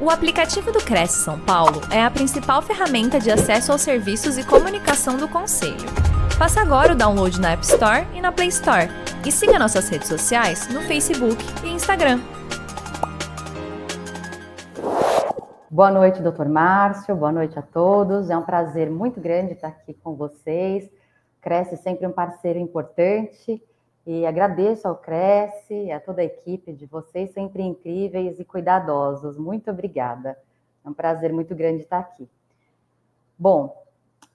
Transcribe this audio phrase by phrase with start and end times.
[0.00, 4.46] O aplicativo do Cresce São Paulo é a principal ferramenta de acesso aos serviços e
[4.46, 5.88] comunicação do Conselho.
[6.38, 8.86] Faça agora o download na App Store e na Play Store.
[9.26, 12.20] E siga nossas redes sociais no Facebook e Instagram.
[15.68, 17.16] Boa noite, doutor Márcio.
[17.16, 18.30] Boa noite a todos.
[18.30, 20.88] É um prazer muito grande estar aqui com vocês.
[21.40, 23.60] Cresce sempre um parceiro importante
[24.10, 29.36] e agradeço ao Cresce, a toda a equipe de vocês, sempre incríveis e cuidadosos.
[29.36, 30.34] Muito obrigada.
[30.82, 32.26] É um prazer muito grande estar aqui.
[33.38, 33.84] Bom,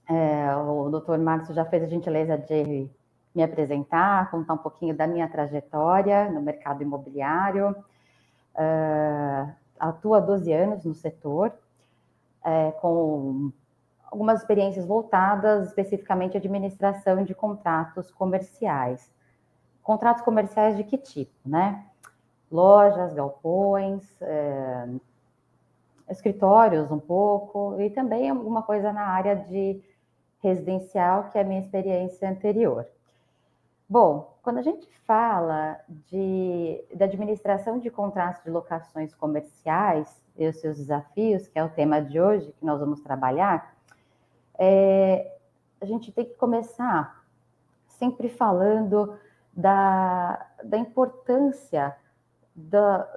[0.07, 2.87] é, o doutor Márcio já fez a gentileza de
[3.33, 7.75] me apresentar, contar um pouquinho da minha trajetória no mercado imobiliário.
[8.53, 11.51] Uh, atuo há 12 anos no setor,
[12.45, 13.51] é, com
[14.05, 19.11] algumas experiências voltadas especificamente à administração de contratos comerciais.
[19.83, 21.85] Contratos comerciais de que tipo, né?
[22.51, 24.87] Lojas, galpões, é,
[26.09, 29.81] escritórios um pouco, e também alguma coisa na área de
[30.41, 32.85] residencial, que é a minha experiência anterior.
[33.87, 40.59] Bom, quando a gente fala de, de administração de contratos de locações comerciais e os
[40.59, 43.75] seus desafios, que é o tema de hoje que nós vamos trabalhar,
[44.57, 45.37] é,
[45.79, 47.23] a gente tem que começar
[47.87, 49.17] sempre falando
[49.55, 51.95] da, da importância
[52.55, 53.07] da,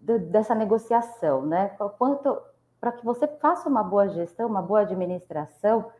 [0.00, 1.68] da, dessa negociação, né?
[1.98, 2.40] Quanto
[2.80, 5.90] para que você faça uma boa gestão, uma boa administração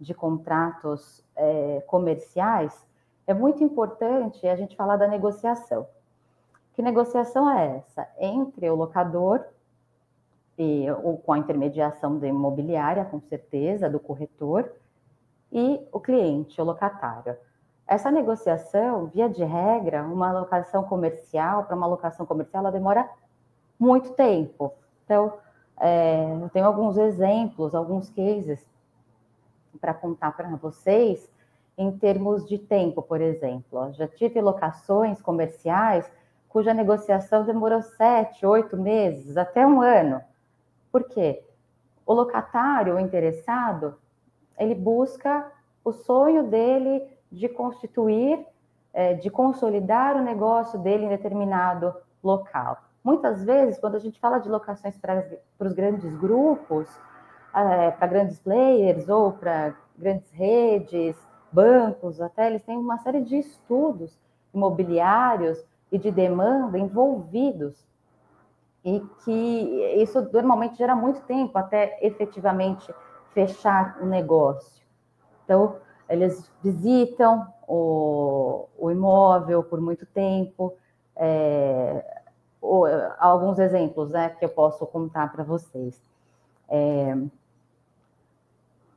[0.00, 2.84] de contratos é, comerciais,
[3.26, 5.86] é muito importante a gente falar da negociação.
[6.74, 8.08] Que negociação é essa?
[8.18, 9.44] Entre o locador
[10.58, 14.72] e ou com a intermediação da imobiliária, com certeza, do corretor,
[15.52, 17.36] e o cliente, o locatário.
[17.86, 23.08] Essa negociação, via de regra, uma locação comercial, para uma locação comercial, ela demora
[23.78, 24.72] muito tempo.
[25.04, 25.34] Então,
[25.80, 28.64] é, eu tenho alguns exemplos, alguns cases
[29.80, 31.28] para contar para vocês
[31.76, 33.92] em termos de tempo, por exemplo.
[33.94, 36.10] Já tive locações comerciais
[36.48, 40.20] cuja negociação demorou sete, oito meses, até um ano.
[40.90, 41.42] Por quê?
[42.04, 43.98] O locatário, o interessado,
[44.58, 45.50] ele busca
[45.82, 48.46] o sonho dele de constituir,
[48.92, 52.78] é, de consolidar o negócio dele em determinado local.
[53.02, 55.26] Muitas vezes, quando a gente fala de locações para,
[55.58, 56.88] os grandes grupos,
[57.54, 61.16] é, para grandes players ou para grandes redes,
[61.50, 64.18] bancos, até eles têm uma série de estudos
[64.54, 67.86] imobiliários e de demanda envolvidos
[68.84, 72.92] e que isso normalmente gera muito tempo até efetivamente
[73.32, 74.82] fechar o negócio.
[75.44, 75.76] Então,
[76.08, 80.74] eles visitam o, o imóvel por muito tempo.
[81.16, 82.22] É,
[82.60, 82.86] ou,
[83.18, 86.00] alguns exemplos né, que eu posso contar para vocês.
[86.68, 87.16] É,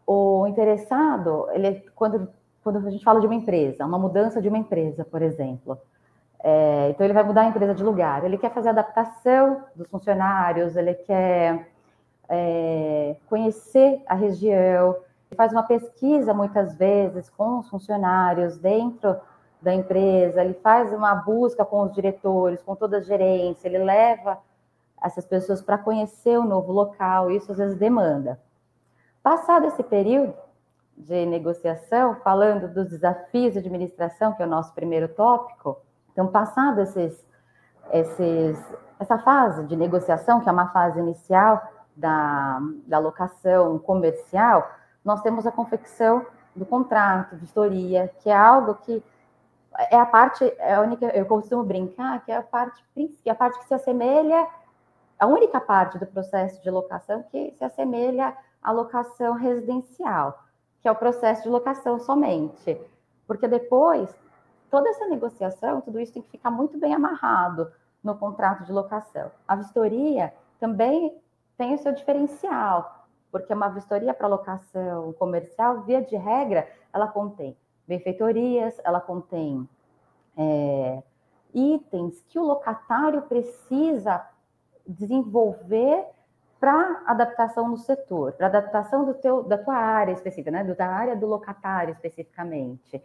[0.07, 2.27] o interessado, ele, quando,
[2.63, 5.77] quando a gente fala de uma empresa, uma mudança de uma empresa, por exemplo,
[6.43, 10.75] é, então ele vai mudar a empresa de lugar, ele quer fazer adaptação dos funcionários,
[10.75, 11.67] ele quer
[12.29, 14.95] é, conhecer a região,
[15.35, 19.15] faz uma pesquisa muitas vezes com os funcionários dentro
[19.61, 24.37] da empresa, ele faz uma busca com os diretores, com toda a gerência, ele leva
[25.01, 28.39] essas pessoas para conhecer o novo local, isso às vezes demanda.
[29.21, 30.33] Passado esse período
[30.97, 35.77] de negociação, falando dos desafios de administração, que é o nosso primeiro tópico,
[36.15, 37.27] então, passado esses,
[37.91, 38.57] esses,
[38.97, 41.61] essa fase de negociação, que é uma fase inicial
[41.93, 42.57] da,
[42.87, 44.65] da locação comercial,
[45.05, 49.03] nós temos a confecção do contrato, vistoria, que é algo que
[49.91, 53.31] é a parte, é a única, eu costumo brincar, que é a parte, que é
[53.31, 54.47] a parte que se assemelha,
[55.19, 60.43] a única parte do processo de locação que se assemelha a locação residencial,
[60.81, 62.79] que é o processo de locação somente.
[63.27, 64.09] Porque depois,
[64.71, 67.71] toda essa negociação, tudo isso tem que ficar muito bem amarrado
[68.03, 69.31] no contrato de locação.
[69.47, 71.15] A vistoria também
[71.57, 73.04] tem o seu diferencial,
[73.35, 79.67] porque uma vistoria para locação comercial, via de regra, ela contém benfeitorias, ela contém
[80.37, 81.03] é,
[81.53, 84.25] itens que o locatário precisa
[84.87, 86.05] desenvolver
[86.61, 90.63] para adaptação no setor, para adaptação do teu, da tua área específica, né?
[90.63, 93.03] da área do locatário especificamente.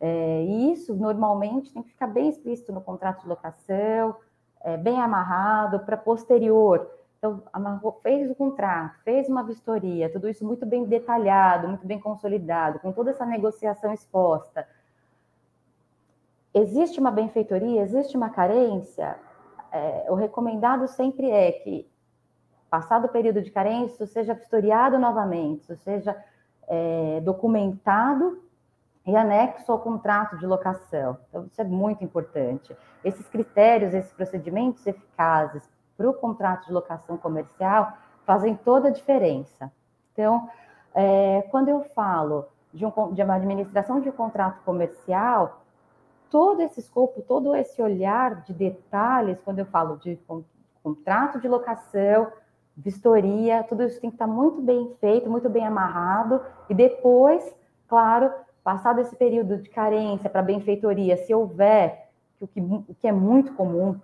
[0.00, 4.16] É, e isso normalmente tem que ficar bem explícito no contrato de locação,
[4.62, 6.90] é, bem amarrado para posterior.
[7.22, 12.00] Então, amarrou, fez o contrato, fez uma vistoria, tudo isso muito bem detalhado, muito bem
[12.00, 14.66] consolidado, com toda essa negociação exposta.
[16.54, 19.18] Existe uma benfeitoria, existe uma carência?
[19.70, 21.86] É, o recomendado sempre é que
[22.70, 26.16] passado o período de carência, isso seja vistoriado novamente, isso seja
[26.66, 28.42] é, documentado
[29.04, 31.18] e anexo ao contrato de locação.
[31.28, 32.74] Então, isso é muito importante.
[33.04, 35.68] Esses critérios, esses procedimentos eficazes
[36.00, 37.92] para o contrato de locação comercial
[38.24, 39.70] fazem toda a diferença.
[40.14, 40.48] Então,
[40.94, 45.60] é, quando eu falo de, um, de uma administração de um contrato comercial,
[46.30, 50.18] todo esse escopo, todo esse olhar de detalhes, quando eu falo de
[50.82, 52.32] contrato de locação,
[52.74, 57.54] vistoria, tudo isso tem que estar muito bem feito, muito bem amarrado, e depois,
[57.86, 58.32] claro,
[58.64, 62.08] passado esse período de carência para benfeitoria, se houver,
[62.40, 64.00] o que, o que é muito comum,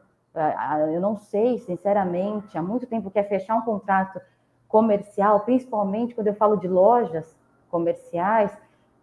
[0.92, 4.20] eu não sei, sinceramente, há muito tempo que é fechar um contrato
[4.68, 7.36] comercial, principalmente quando eu falo de lojas
[7.70, 8.56] comerciais,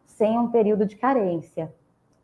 [0.05, 1.73] sem um período de carência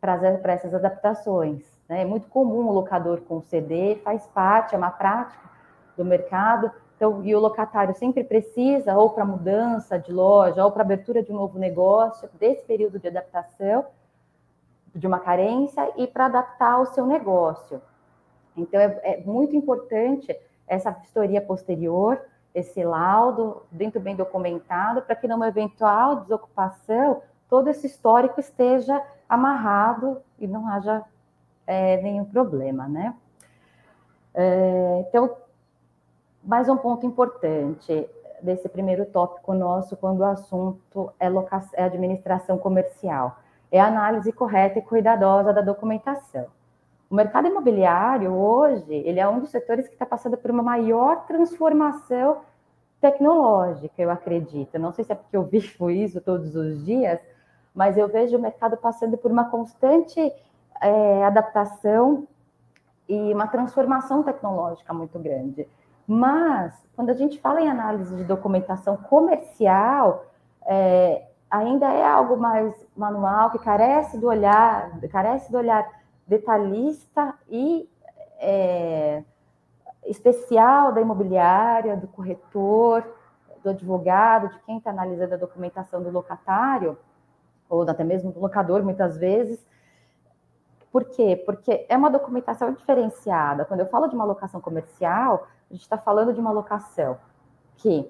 [0.00, 1.64] para essas adaptações.
[1.88, 2.02] Né?
[2.02, 5.50] É muito comum o locador conceder, faz parte, é uma prática
[5.96, 10.82] do mercado, então, e o locatário sempre precisa, ou para mudança de loja, ou para
[10.82, 13.86] abertura de um novo negócio, desse período de adaptação,
[14.94, 17.80] de uma carência, e para adaptar o seu negócio.
[18.56, 20.36] Então, é, é muito importante
[20.66, 22.20] essa vistoria posterior,
[22.54, 30.20] esse laudo, dentro bem documentado, para que numa eventual desocupação, todo esse histórico esteja amarrado
[30.38, 31.04] e não haja
[31.66, 33.14] é, nenhum problema, né?
[34.34, 35.36] É, então,
[36.42, 38.08] mais um ponto importante
[38.42, 41.26] desse primeiro tópico nosso, quando o assunto é,
[41.74, 43.38] é administração comercial,
[43.70, 46.46] é a análise correta e cuidadosa da documentação.
[47.10, 51.26] O mercado imobiliário hoje, ele é um dos setores que está passando por uma maior
[51.26, 52.42] transformação
[53.00, 54.78] tecnológica, eu acredito.
[54.78, 57.18] Não sei se é porque eu vivo isso todos os dias,
[57.74, 60.20] mas eu vejo o mercado passando por uma constante
[60.80, 62.28] é, adaptação
[63.08, 65.66] e uma transformação tecnológica muito grande.
[66.06, 70.26] Mas, quando a gente fala em análise de documentação comercial,
[70.64, 75.99] é, ainda é algo mais manual, que carece do olhar, carece do olhar
[76.30, 77.90] detalhista e
[78.38, 79.24] é,
[80.06, 83.04] especial da imobiliária, do corretor,
[83.64, 86.96] do advogado, de quem está analisando a documentação do locatário,
[87.68, 89.66] ou até mesmo do locador, muitas vezes.
[90.92, 91.36] Por quê?
[91.44, 93.64] Porque é uma documentação diferenciada.
[93.64, 97.18] Quando eu falo de uma locação comercial, a gente está falando de uma locação
[97.76, 98.08] que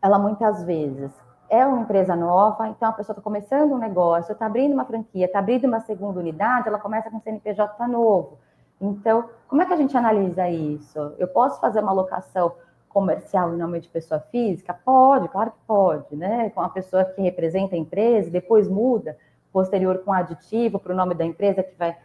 [0.00, 1.12] ela muitas vezes
[1.50, 5.26] é uma empresa nova, então a pessoa está começando um negócio, está abrindo uma franquia,
[5.26, 8.38] está abrindo uma segunda unidade, ela começa com CNPJ novo.
[8.80, 11.12] Então, como é que a gente analisa isso?
[11.18, 12.52] Eu posso fazer uma locação
[12.88, 14.72] comercial em nome de pessoa física?
[14.72, 16.50] Pode, claro que pode, né?
[16.50, 19.18] Com a pessoa que representa a empresa, depois muda,
[19.52, 22.00] posterior com aditivo para o nome da empresa que vai estar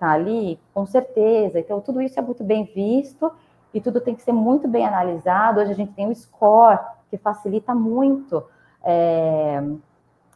[0.00, 1.60] tá ali, com certeza.
[1.60, 3.32] Então, tudo isso é muito bem visto
[3.72, 5.60] e tudo tem que ser muito bem analisado.
[5.60, 6.78] Hoje a gente tem o score,
[7.08, 8.44] que facilita muito
[8.84, 9.62] é,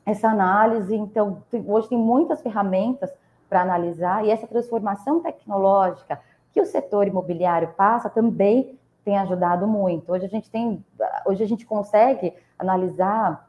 [0.05, 0.95] essa análise.
[0.95, 3.13] Então, hoje tem muitas ferramentas
[3.49, 6.19] para analisar, e essa transformação tecnológica
[6.53, 10.13] que o setor imobiliário passa também tem ajudado muito.
[10.13, 10.85] Hoje a gente tem,
[11.27, 13.49] hoje a gente consegue analisar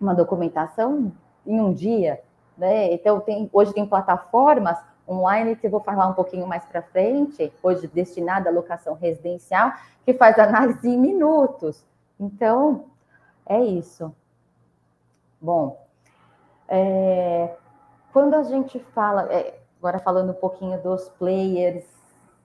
[0.00, 1.12] uma documentação
[1.46, 2.20] em um dia,
[2.56, 2.92] né?
[2.92, 4.78] Então tem, hoje tem plataformas
[5.08, 9.72] online, que eu vou falar um pouquinho mais para frente, hoje destinada à locação residencial,
[10.04, 11.84] que faz análise em minutos.
[12.18, 12.84] Então,
[13.46, 14.14] é isso.
[15.40, 15.86] Bom,
[16.68, 17.56] é,
[18.12, 21.84] quando a gente fala, é, agora falando um pouquinho dos players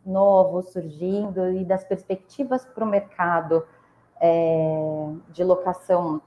[0.05, 3.65] novos surgindo e das perspectivas para o mercado
[4.21, 6.21] é, de locação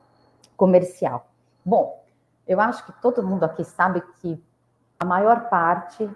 [0.56, 1.26] comercial.
[1.64, 2.02] Bom,
[2.46, 4.42] eu acho que todo mundo aqui sabe que
[4.98, 6.10] a maior parte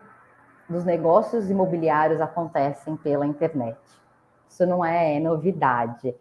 [0.69, 3.79] dos negócios imobiliários acontecem pela internet.
[4.49, 6.15] Isso não é novidade.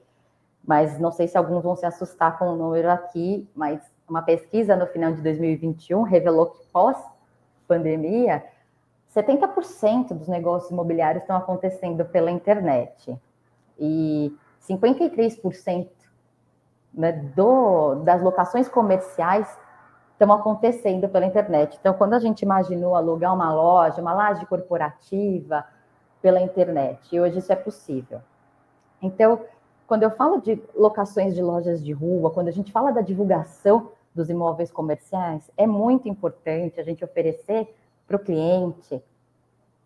[0.64, 4.76] Mas não sei se alguns vão se assustar com o número aqui, mas uma pesquisa
[4.76, 8.44] no final de 2021 revelou que pós-pandemia,
[9.16, 13.18] 70% dos negócios imobiliários estão acontecendo pela internet.
[13.80, 14.36] E
[14.68, 15.88] 53%
[16.94, 19.48] né, do, das locações comerciais
[20.12, 21.78] estão acontecendo pela internet.
[21.80, 25.66] Então, quando a gente imaginou alugar uma loja, uma laje corporativa
[26.22, 28.22] pela internet, hoje isso é possível.
[29.02, 29.40] Então,
[29.88, 33.92] quando eu falo de locações de lojas de rua, quando a gente fala da divulgação
[34.14, 37.74] dos imóveis comerciais, é muito importante a gente oferecer
[38.06, 39.02] para o cliente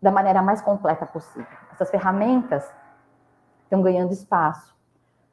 [0.02, 1.46] da maneira mais completa possível.
[1.72, 2.68] Essas ferramentas
[3.64, 4.74] estão ganhando espaço.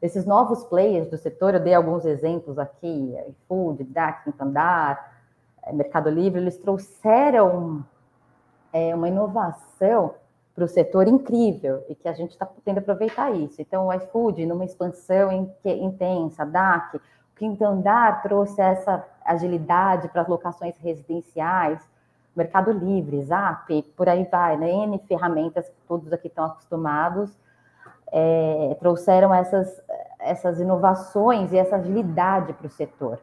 [0.02, 5.22] Esses novos players do setor, eu dei alguns exemplos aqui, iFood, DAC, Andar,
[5.64, 7.86] eh, Mercado Livre, eles trouxeram
[8.74, 10.16] é, uma inovação
[10.54, 13.62] para o setor incrível e que a gente está podendo aproveitar isso.
[13.62, 15.32] Então, o iFood, numa expansão
[15.64, 17.00] intensa, DAC,
[17.36, 21.80] quinto andar trouxe essa agilidade para as locações residenciais,
[22.36, 24.72] Mercado Livre, Zap, por aí vai, né?
[24.72, 27.38] N ferramentas que todos aqui estão acostumados,
[28.12, 29.82] é, trouxeram essas,
[30.20, 33.20] essas inovações e essa agilidade para o setor.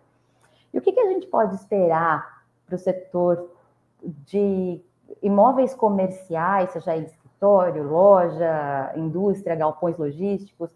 [0.73, 3.51] E o que, que a gente pode esperar para o setor
[4.03, 4.81] de
[5.21, 10.71] imóveis comerciais, seja ele escritório, loja, indústria, galpões logísticos,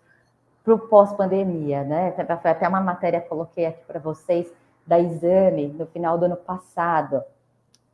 [0.64, 2.12] para o pós-pandemia, né?
[2.40, 4.50] Foi até uma matéria que coloquei aqui para vocês
[4.86, 7.22] da Exame no final do ano passado.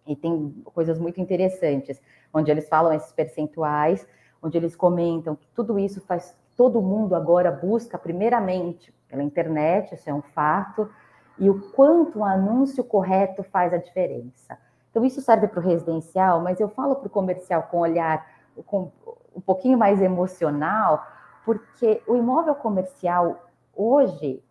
[0.07, 2.00] E tem coisas muito interessantes,
[2.33, 4.07] onde eles falam esses percentuais,
[4.41, 10.09] onde eles comentam que tudo isso faz todo mundo agora busca primeiramente pela internet, isso
[10.09, 10.91] é um fato,
[11.39, 14.59] e o quanto o anúncio correto faz a diferença.
[14.91, 18.27] Então, isso serve para o residencial, mas eu falo para o comercial com olhar
[18.67, 18.93] com
[19.35, 21.03] um pouquinho mais emocional,
[21.44, 24.42] porque o imóvel comercial hoje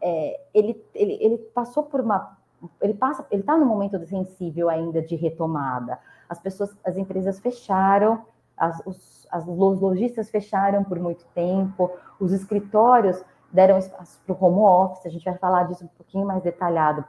[0.00, 2.36] é, ele, ele, ele passou por uma
[2.80, 5.98] ele passa ele está num momento sensível ainda de retomada.
[6.28, 8.24] As pessoas as empresas fecharam
[8.56, 11.90] as, os, as, os lojistas fecharam por muito tempo
[12.20, 16.26] os escritórios deram espaço para o home office a gente vai falar disso um pouquinho
[16.26, 17.04] mais detalhado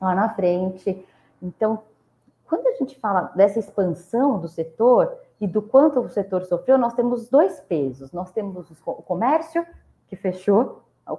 [0.00, 1.06] lá na frente.
[1.42, 1.82] Então
[2.46, 6.94] quando a gente fala dessa expansão do setor e do quanto o setor sofreu, nós
[6.94, 8.12] temos dois pesos.
[8.12, 9.64] Nós temos o comércio,
[10.08, 11.16] que fechou, o,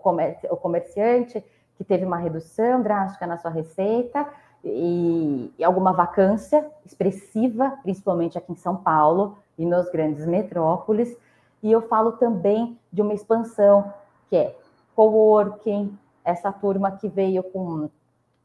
[0.58, 1.44] comerciante,
[1.78, 4.28] que teve uma redução drástica na sua receita
[4.64, 11.16] e, e alguma vacância expressiva, principalmente aqui em São Paulo e nas grandes metrópoles.
[11.64, 13.94] E eu falo também de uma expansão,
[14.30, 14.56] que é
[14.96, 17.90] coworking, essa turma que veio com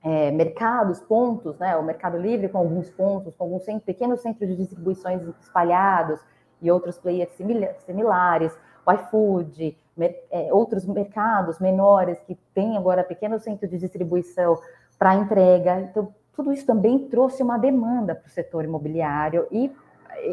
[0.05, 4.57] é, mercados, pontos, né, o Mercado Livre com alguns pontos, com alguns pequenos centros de
[4.57, 6.21] distribuições espalhados
[6.61, 7.33] e outros players
[7.87, 8.57] similares,
[8.87, 14.59] o iFood, mer, é, outros mercados menores que têm agora pequenos centros de distribuição
[14.99, 15.81] para entrega.
[15.81, 19.73] Então, tudo isso também trouxe uma demanda para o setor imobiliário e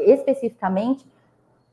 [0.06, 1.10] especificamente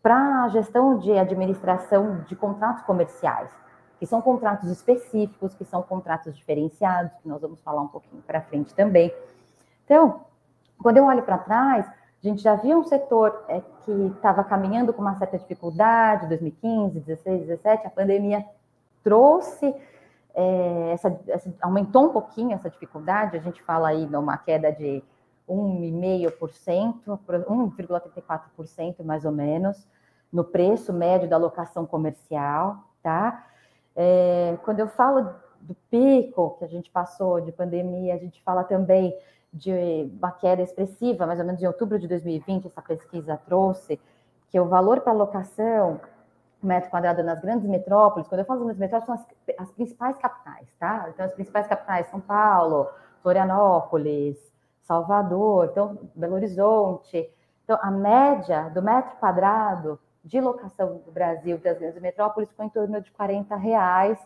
[0.00, 3.50] para a gestão de administração de contratos comerciais
[3.98, 8.40] que são contratos específicos, que são contratos diferenciados, que nós vamos falar um pouquinho para
[8.40, 9.12] frente também.
[9.84, 10.20] Então,
[10.80, 11.92] quando eu olho para trás, a
[12.26, 17.40] gente já via um setor é, que estava caminhando com uma certa dificuldade, 2015, 16,
[17.46, 18.44] 17, a pandemia
[19.02, 19.74] trouxe,
[20.34, 24.70] é, essa, essa, aumentou um pouquinho essa dificuldade, a gente fala aí de uma queda
[24.70, 25.02] de
[25.48, 29.86] 1,5%, 1,34% mais ou menos,
[30.32, 33.47] no preço médio da locação comercial, tá?
[34.00, 38.62] É, quando eu falo do pico que a gente passou de pandemia, a gente fala
[38.62, 39.12] também
[39.52, 39.72] de
[40.16, 43.98] uma queda expressiva, mais ou menos em outubro de 2020, essa pesquisa trouxe
[44.50, 46.00] que o valor para locação
[46.62, 50.68] metro quadrado nas grandes metrópoles, quando eu falo grandes metrópoles, são as, as, principais capitais,
[50.78, 51.08] tá?
[51.08, 52.88] Então, as principais capitais, São Paulo,
[53.20, 54.36] Florianópolis,
[54.82, 57.28] Salvador, então, Belo Horizonte.
[57.64, 62.68] Então, a média do metro quadrado de locação do Brasil das grandes metrópoles ficou em
[62.68, 64.18] torno de 40 reais.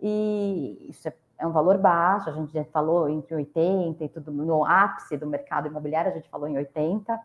[0.00, 4.32] E isso é, é um valor baixo, a gente já falou entre 80 e tudo,
[4.32, 7.20] no ápice do mercado imobiliário, a gente falou em 80,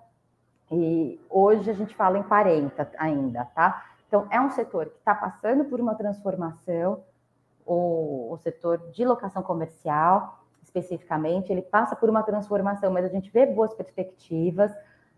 [0.71, 3.85] e hoje a gente fala em 40 ainda, tá?
[4.07, 7.03] Então, é um setor que está passando por uma transformação,
[7.65, 13.29] o, o setor de locação comercial, especificamente, ele passa por uma transformação, mas a gente
[13.31, 14.71] vê boas perspectivas,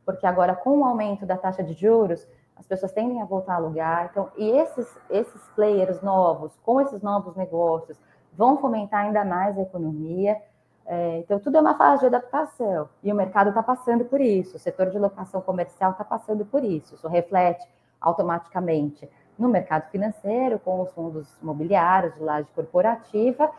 [0.05, 2.27] porque agora, com o aumento da taxa de juros,
[2.59, 4.09] as pessoas tendem a voltar a alugar.
[4.11, 7.97] Então, e esses, esses players novos, com esses novos negócios,
[8.33, 10.37] vão fomentar ainda mais a economia.
[10.85, 12.89] É, então, tudo é uma fase de adaptação.
[13.01, 16.63] E o mercado está passando por isso, o setor de locação comercial está passando por
[16.63, 16.95] isso.
[16.95, 17.65] Isso reflete
[18.01, 23.49] automaticamente no mercado financeiro, com os fundos imobiliários, de laje corporativa,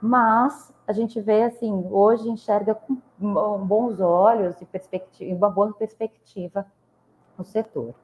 [0.00, 2.96] mas a gente vê assim, hoje enxerga com
[3.64, 6.66] bons olhos e perspectiva, uma boa perspectiva
[7.38, 7.94] o setor.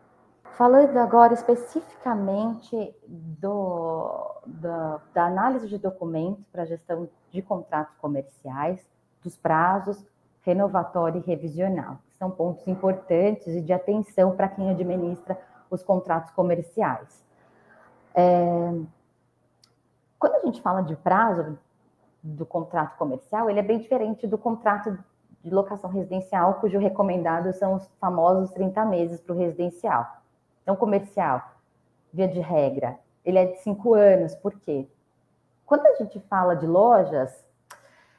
[0.57, 8.87] Falando agora especificamente do, da, da análise de documentos para gestão de contratos comerciais,
[9.21, 10.05] dos prazos
[10.43, 15.37] renovatório e revisional, que são pontos importantes e de atenção para quem administra
[15.71, 17.25] os contratos comerciais.
[18.15, 18.81] É,
[20.19, 21.59] quando a gente fala de prazo
[22.23, 24.97] do contrato comercial, ele é bem diferente do contrato
[25.43, 30.24] de locação residencial, cujo recomendado são os famosos 30 meses para o residencial.
[30.65, 31.41] Então, comercial,
[32.13, 34.35] via de regra, ele é de cinco anos.
[34.35, 34.89] Por quê?
[35.65, 37.47] Quando a gente fala de lojas,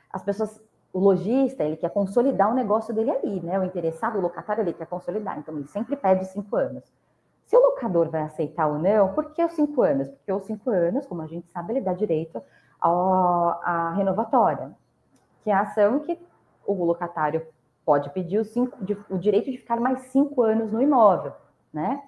[0.09, 3.59] as pessoas o lojista, ele quer consolidar o negócio dele ali, né?
[3.59, 5.37] O interessado, o locatário, ele quer consolidar.
[5.37, 6.85] Então, ele sempre pede cinco anos.
[7.45, 10.07] Se o locador vai aceitar ou não, por que os cinco anos?
[10.07, 12.41] Porque os cinco anos, como a gente sabe, ele dá direito
[12.81, 14.71] à renovatória,
[15.43, 16.17] que é a ação que
[16.65, 17.45] o locatário
[17.85, 18.77] pode pedir o, cinco,
[19.09, 21.33] o direito de ficar mais cinco anos no imóvel,
[21.73, 22.01] né?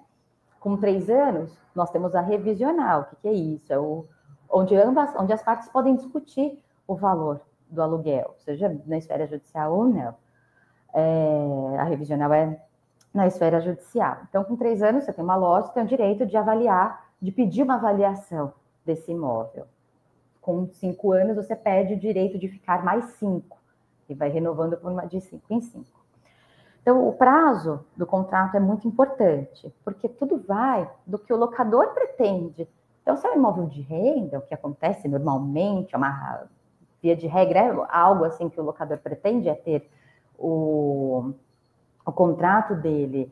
[0.60, 3.02] Com três anos, nós temos a revisional.
[3.02, 3.72] O que, que é isso?
[3.72, 4.04] É o,
[4.50, 9.74] onde, ambas, onde as partes podem discutir o valor do aluguel, seja na esfera judicial
[9.74, 10.14] ou não.
[10.94, 12.60] É, a revisional é
[13.12, 14.18] na esfera judicial.
[14.28, 17.62] Então, com três anos, você tem uma loja, tem o direito de avaliar, de pedir
[17.62, 18.52] uma avaliação
[18.84, 19.66] desse imóvel.
[20.40, 23.58] Com cinco anos, você pede o direito de ficar mais cinco,
[24.08, 25.97] e vai renovando por uma de cinco em cinco.
[26.88, 31.88] Então, o prazo do contrato é muito importante, porque tudo vai do que o locador
[31.88, 32.66] pretende.
[33.02, 36.44] Então, se é um imóvel de renda, o que acontece normalmente, é uma
[37.02, 39.86] via de regra, é algo assim que o locador pretende é ter
[40.38, 41.34] o,
[42.06, 43.30] o contrato dele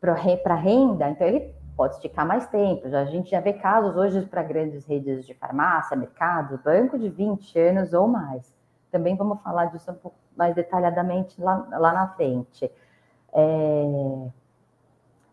[0.00, 2.88] para renda, então ele pode esticar mais tempo.
[2.88, 7.08] Já, a gente já vê casos hoje para grandes redes de farmácia, mercado, banco de
[7.08, 8.52] 20 anos ou mais.
[8.90, 12.70] Também vamos falar disso um pouco mais detalhadamente lá, lá na frente.
[13.32, 14.28] É,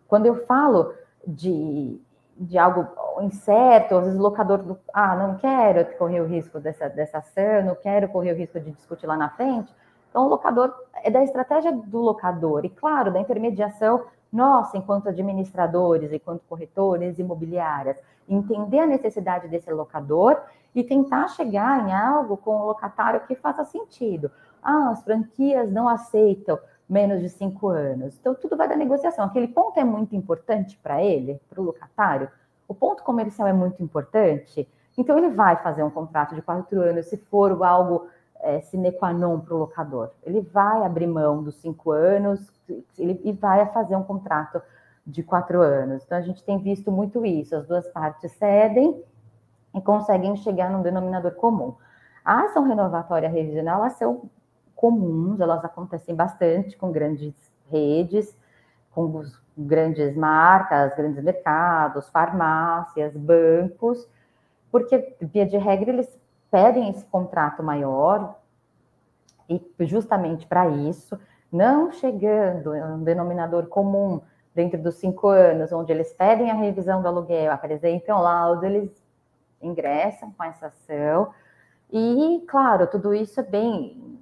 [0.07, 0.93] quando eu falo
[1.27, 2.01] de
[2.39, 2.87] de algo
[3.21, 7.65] incerto, às vezes o locador, do, ah, não quero correr o risco dessa, dessa ação,
[7.65, 9.73] não quero correr o risco de discutir lá na frente.
[10.09, 16.13] Então, o locador é da estratégia do locador e, claro, da intermediação nossa, enquanto administradores,
[16.13, 20.39] enquanto corretores imobiliárias, entender a necessidade desse locador
[20.73, 24.31] e tentar chegar em algo com o locatário que faça sentido.
[24.61, 28.17] Ah, as franquias não aceitam menos de cinco anos.
[28.19, 29.23] Então, tudo vai da negociação.
[29.25, 32.29] Aquele ponto é muito importante para ele, para o locatário.
[32.67, 34.67] O ponto comercial é muito importante.
[34.97, 38.07] Então, ele vai fazer um contrato de quatro anos se for algo
[38.41, 40.09] é, sine qua non para o locador.
[40.23, 42.51] Ele vai abrir mão dos cinco anos
[42.97, 44.61] ele, e vai fazer um contrato
[45.05, 46.03] de quatro anos.
[46.03, 47.55] Então, a gente tem visto muito isso.
[47.55, 49.03] As duas partes cedem
[49.75, 51.75] e conseguem chegar num denominador comum.
[52.25, 54.29] A ação renovatória revisional, elas são
[54.79, 57.35] comuns, elas acontecem bastante com grandes
[57.69, 58.33] redes,
[58.91, 59.25] com
[59.57, 64.07] grandes marcas, grandes mercados, farmácias, bancos,
[64.71, 66.17] porque, via de regra, eles
[66.49, 68.39] pedem esse contrato maior,
[69.49, 71.19] e justamente para isso,
[71.51, 74.21] não chegando a um denominador comum
[74.55, 79.03] dentro dos cinco anos, onde eles pedem a revisão do aluguel, apresentam laudo, eles
[79.61, 81.33] ingressam com essa ação.
[81.91, 84.18] E, claro, tudo isso é bem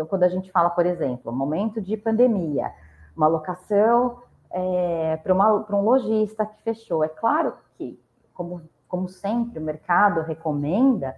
[0.00, 2.72] então, quando a gente fala, por exemplo, momento de pandemia,
[3.14, 8.00] uma locação é, para um lojista que fechou, é claro que,
[8.32, 11.14] como, como sempre, o mercado recomenda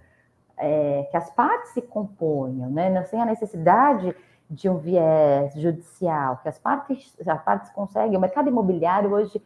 [0.57, 2.89] é, que as partes se componham, né?
[2.89, 4.13] Não sem a necessidade
[4.49, 8.17] de um viés judicial, que as partes, as partes conseguem.
[8.17, 9.41] O mercado imobiliário hoje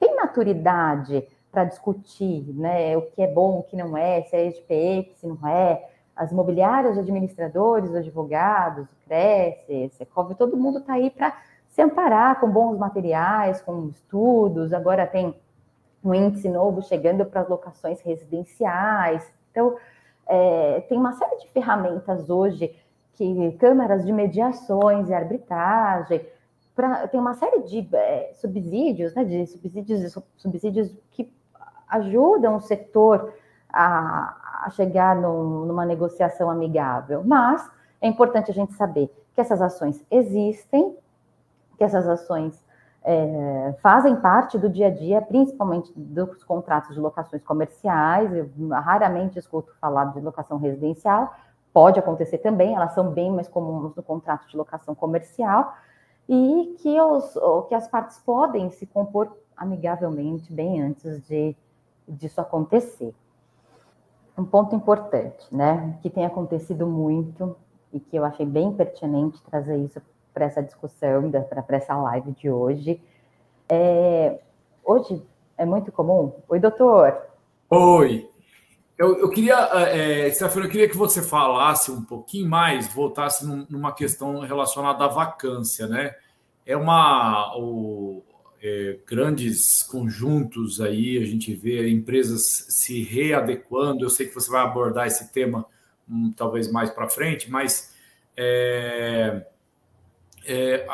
[0.00, 4.50] tem maturidade para discutir né, o que é bom, o que não é, se é
[4.50, 5.88] SPE, se não é,
[6.22, 11.36] as imobiliárias, os administradores, os advogados, o Cresce, Secov, todo mundo está aí para
[11.68, 14.72] se amparar com bons materiais, com estudos.
[14.72, 15.34] Agora tem
[16.04, 19.26] um índice novo chegando para as locações residenciais.
[19.50, 19.76] Então,
[20.26, 22.74] é, tem uma série de ferramentas hoje
[23.14, 26.24] que câmaras de mediações e arbitragem,
[26.74, 31.30] pra, tem uma série de é, subsídios, né, de subsídios, subsídios que
[31.88, 33.34] ajudam o setor
[33.72, 37.22] a, a chegar num, numa negociação amigável.
[37.24, 37.68] Mas
[38.00, 40.96] é importante a gente saber que essas ações existem,
[41.76, 42.64] que essas ações
[43.04, 48.32] é, fazem parte do dia a dia, principalmente dos contratos de locações comerciais.
[48.32, 51.34] Eu raramente escuto falar de locação residencial,
[51.72, 55.74] pode acontecer também, elas são bem mais comuns no contrato de locação comercial,
[56.28, 57.36] e que, os,
[57.68, 61.56] que as partes podem se compor amigavelmente bem antes de
[62.06, 63.14] disso acontecer
[64.36, 67.56] um ponto importante, né, que tem acontecido muito
[67.92, 70.00] e que eu achei bem pertinente trazer isso
[70.32, 73.00] para essa discussão, para essa live de hoje.
[73.68, 74.38] É,
[74.84, 75.22] hoje
[75.58, 76.32] é muito comum.
[76.48, 77.16] Oi, doutor.
[77.68, 78.28] Oi.
[78.98, 79.56] Eu, eu queria,
[79.88, 85.08] é, eu queria que você falasse um pouquinho mais, voltasse num, numa questão relacionada à
[85.08, 86.14] vacância, né?
[86.64, 87.56] É uma.
[87.56, 88.22] O,
[88.62, 94.04] é, grandes conjuntos aí, a gente vê empresas se readequando.
[94.04, 95.66] Eu sei que você vai abordar esse tema
[96.08, 97.92] um, talvez mais para frente, mas
[98.36, 99.44] é,
[100.46, 100.86] é,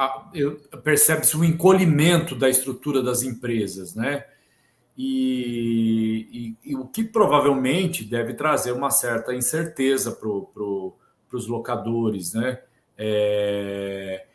[0.82, 4.24] percebe-se um encolhimento da estrutura das empresas, né?
[4.96, 12.60] E, e, e, o que provavelmente deve trazer uma certa incerteza para os locadores, né?
[12.96, 14.26] É,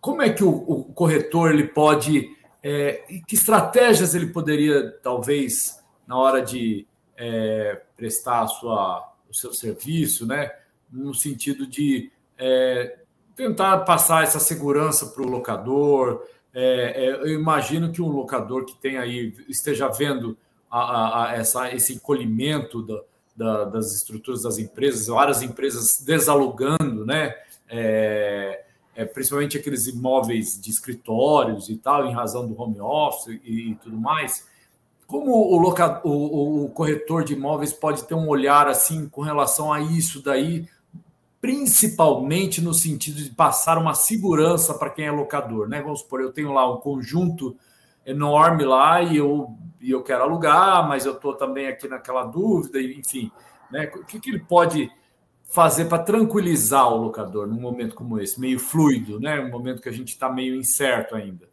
[0.00, 6.16] como é que o, o, corretor ele pode, é, que estratégias ele poderia talvez na
[6.16, 10.50] hora de é, prestar sua, o seu serviço, né?
[10.90, 12.98] No sentido de é,
[13.36, 16.24] tentar passar essa segurança para o locador.
[16.54, 20.36] É, é, eu imagino que um locador que tem aí esteja vendo
[20.70, 23.00] a, a, a essa, esse encolhimento da,
[23.36, 27.34] da, das estruturas das empresas, várias empresas desalugando, né?
[27.68, 28.64] É,
[28.98, 33.74] é, principalmente aqueles imóveis de escritórios e tal, em razão do home office e, e
[33.76, 34.44] tudo mais.
[35.06, 39.72] Como o, loca, o, o, corretor de imóveis pode ter um olhar assim com relação
[39.72, 40.66] a isso daí,
[41.40, 45.80] principalmente no sentido de passar uma segurança para quem é locador, né?
[45.80, 47.56] Vamos supor, eu tenho lá um conjunto
[48.04, 52.82] enorme lá e eu, e eu quero alugar, mas eu estou também aqui naquela dúvida,
[52.82, 53.30] enfim,
[53.70, 53.92] né?
[53.94, 54.90] O que, que ele pode
[55.48, 59.40] fazer para tranquilizar o locador num momento como esse, meio fluido, né?
[59.40, 61.48] Um momento que a gente está meio incerto ainda.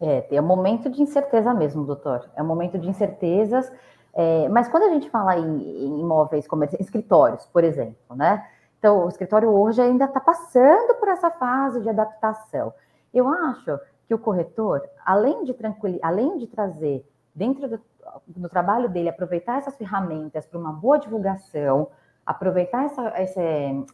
[0.00, 2.28] É, é um momento de incerteza mesmo, doutor.
[2.36, 3.70] É um momento de incertezas.
[4.14, 8.44] É, mas quando a gente fala em, em imóveis comerciais, escritórios, por exemplo, né?
[8.78, 12.72] Então, o escritório hoje ainda está passando por essa fase de adaptação.
[13.12, 17.80] Eu acho que o corretor, além de tranquilizar, além de trazer dentro do,
[18.26, 21.88] do, trabalho dele, aproveitar essas ferramentas para uma boa divulgação,
[22.28, 23.40] aproveitar essa, esse,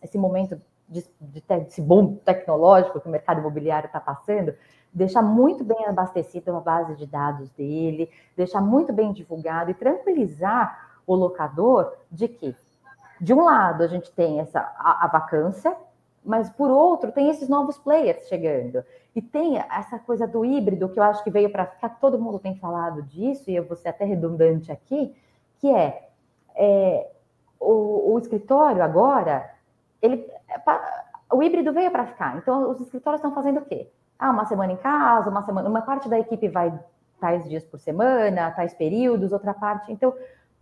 [0.03, 4.53] esse momento de, de, desse boom tecnológico que o mercado imobiliário está passando,
[4.93, 10.97] deixar muito bem abastecida a base de dados dele, deixar muito bem divulgado e tranquilizar
[11.07, 12.57] o locador de que,
[13.21, 15.77] de um lado, a gente tem essa a, a vacância,
[16.25, 18.83] mas por outro, tem esses novos players chegando.
[19.15, 22.41] E tem essa coisa do híbrido que eu acho que veio para ficar, todo mundo
[22.41, 25.15] tem falado disso, e eu vou ser até redundante aqui,
[25.61, 26.09] que é,
[26.57, 27.14] é
[27.59, 29.51] o, o, escritório agora,
[30.01, 30.27] ele,
[31.33, 32.37] o híbrido veio para ficar.
[32.37, 33.91] Então, os escritórios estão fazendo o quê?
[34.19, 36.79] Ah, uma semana em casa, uma semana, uma parte da equipe vai
[37.21, 39.91] tais dias por semana, tais períodos, outra parte.
[39.91, 40.15] Então,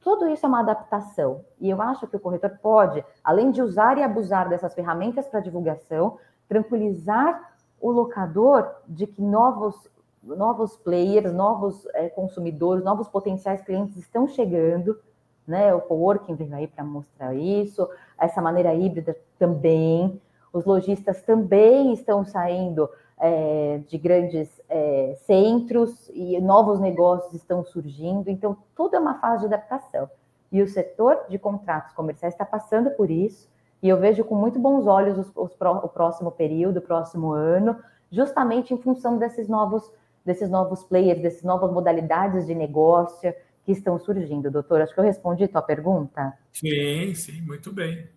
[0.02, 1.44] tudo isso é uma adaptação.
[1.60, 5.40] E eu acho que o corretor pode, além de usar e abusar dessas ferramentas para
[5.40, 9.88] divulgação, tranquilizar o locador de que novos,
[10.22, 14.98] novos players, novos é, consumidores, novos potenciais clientes estão chegando,
[15.46, 15.74] né?
[15.74, 20.20] O coworking veio aí para mostrar isso, essa maneira híbrida também.
[20.52, 28.28] Os lojistas também estão saindo é, de grandes é, centros e novos negócios estão surgindo,
[28.28, 30.10] então tudo é uma fase de adaptação.
[30.50, 33.48] E o setor de contratos comerciais está passando por isso,
[33.82, 37.76] e eu vejo com muito bons olhos os, os, o próximo período, o próximo ano,
[38.10, 39.90] justamente em função desses novos,
[40.24, 43.32] desses novos players, dessas novas modalidades de negócio
[43.64, 44.50] que estão surgindo.
[44.50, 46.32] Doutor, acho que eu respondi a tua pergunta.
[46.52, 48.08] Sim, sim, muito bem.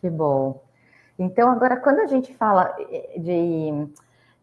[0.00, 0.62] Que bom.
[1.18, 3.88] Então, agora, quando a gente fala eh, de,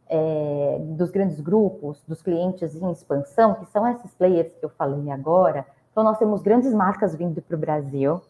[0.09, 5.11] é, dos grandes grupos, dos clientes em expansão, que são esses players que eu falei
[5.11, 8.21] agora, então nós temos grandes marcas vindo para o Brasil,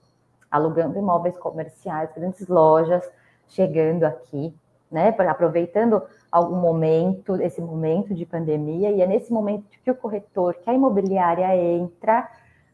[0.49, 3.07] alugando imóveis comerciais, grandes lojas
[3.47, 4.53] chegando aqui,
[4.91, 10.55] né, aproveitando algum momento, esse momento de pandemia, e é nesse momento que o corretor,
[10.55, 12.29] que a imobiliária entra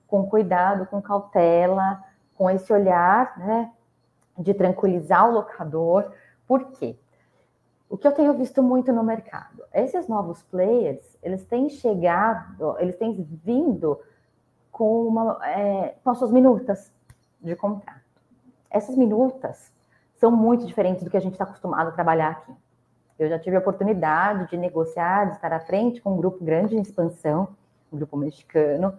[0.07, 2.03] com cuidado, com cautela,
[2.35, 3.71] com esse olhar, né,
[4.37, 6.11] de tranquilizar o locador.
[6.47, 6.95] Por quê?
[7.89, 12.95] O que eu tenho visto muito no mercado, esses novos players, eles têm chegado, eles
[12.97, 13.99] têm vindo
[14.71, 16.91] com, uma, é, com as suas minutas,
[17.41, 18.01] de contrato.
[18.69, 19.71] Essas minutas
[20.15, 22.53] são muito diferentes do que a gente está acostumado a trabalhar aqui.
[23.17, 26.75] Eu já tive a oportunidade de negociar, de estar à frente com um grupo grande
[26.75, 27.49] em expansão,
[27.91, 28.93] um grupo mexicano,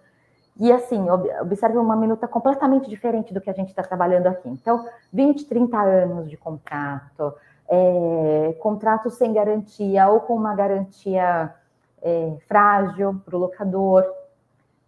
[0.58, 1.08] e assim,
[1.40, 4.48] observe uma minuta completamente diferente do que a gente está trabalhando aqui.
[4.48, 7.32] Então, 20, 30 anos de contrato,
[7.68, 11.54] é, contrato sem garantia ou com uma garantia
[12.02, 14.02] é, frágil para o locador.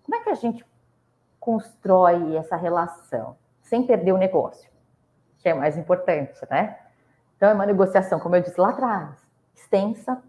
[0.04, 0.66] Como é que a gente
[1.38, 3.36] constrói essa relação?
[3.70, 4.68] sem perder o negócio,
[5.38, 6.76] que é mais importante, né?
[7.40, 9.16] Então, é uma negociação, como eu disse lá atrás,
[9.54, 10.22] extensa,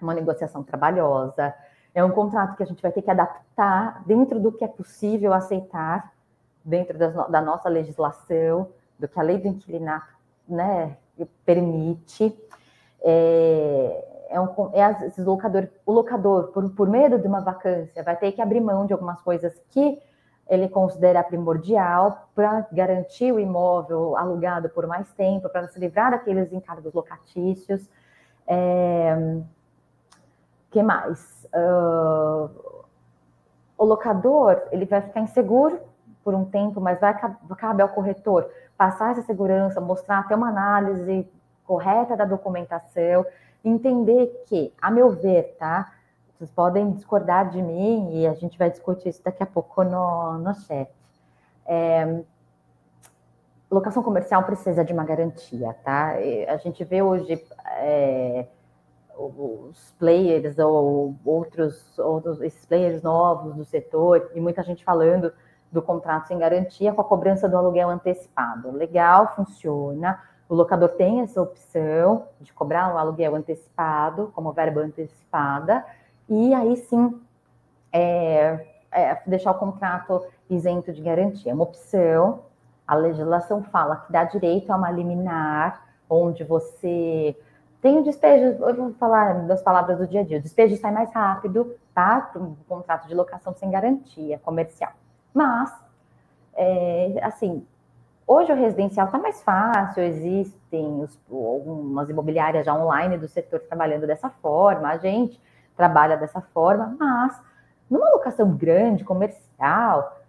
[0.00, 1.54] uma negociação trabalhosa,
[1.94, 5.34] é um contrato que a gente vai ter que adaptar dentro do que é possível
[5.34, 6.14] aceitar,
[6.64, 10.08] dentro das, da nossa legislação, do que a lei do inquilinato
[10.48, 10.96] né,
[11.44, 12.34] permite.
[13.02, 18.16] É, é um, é, esse locador, o locador, por, por medo de uma vacância, vai
[18.16, 20.00] ter que abrir mão de algumas coisas que
[20.48, 26.52] ele considera primordial para garantir o imóvel alugado por mais tempo, para se livrar daqueles
[26.52, 27.88] encargos locatícios.
[28.46, 29.40] É,
[30.70, 31.48] que mais?
[31.52, 32.84] Uh,
[33.76, 35.80] o locador ele vai ficar inseguro
[36.22, 37.16] por um tempo, mas vai
[37.56, 41.28] cabe ao corretor passar essa segurança, mostrar até uma análise
[41.64, 43.26] correta da documentação,
[43.64, 45.92] entender que, a meu ver, tá?
[46.36, 50.38] Vocês podem discordar de mim e a gente vai discutir isso daqui a pouco no,
[50.38, 50.90] no chat.
[51.64, 52.22] É,
[53.70, 56.14] locação comercial precisa de uma garantia, tá?
[56.48, 57.42] A gente vê hoje
[57.78, 58.46] é,
[59.16, 65.32] os players ou outros, outros esses players novos do setor e muita gente falando
[65.72, 68.70] do contrato sem garantia com a cobrança do aluguel antecipado.
[68.72, 70.20] Legal, funciona.
[70.48, 75.84] O locador tem essa opção de cobrar um aluguel antecipado, como verba antecipada,
[76.28, 77.20] e aí sim
[77.92, 81.52] é, é, deixar o contrato isento de garantia.
[81.52, 82.40] É uma opção.
[82.86, 87.36] A legislação fala que dá direito a uma liminar, onde você
[87.80, 90.90] tem o despejo, eu vou falar das palavras do dia a dia, o despejo sai
[90.90, 92.30] mais rápido, tá?
[92.34, 94.92] Um contrato de locação sem garantia comercial.
[95.32, 95.72] Mas,
[96.54, 97.64] é, assim,
[98.26, 104.06] hoje o residencial está mais fácil, existem os, algumas imobiliárias já online do setor trabalhando
[104.06, 105.40] dessa forma, a gente
[105.76, 107.40] trabalha dessa forma, mas
[107.90, 110.20] numa locação grande, comercial,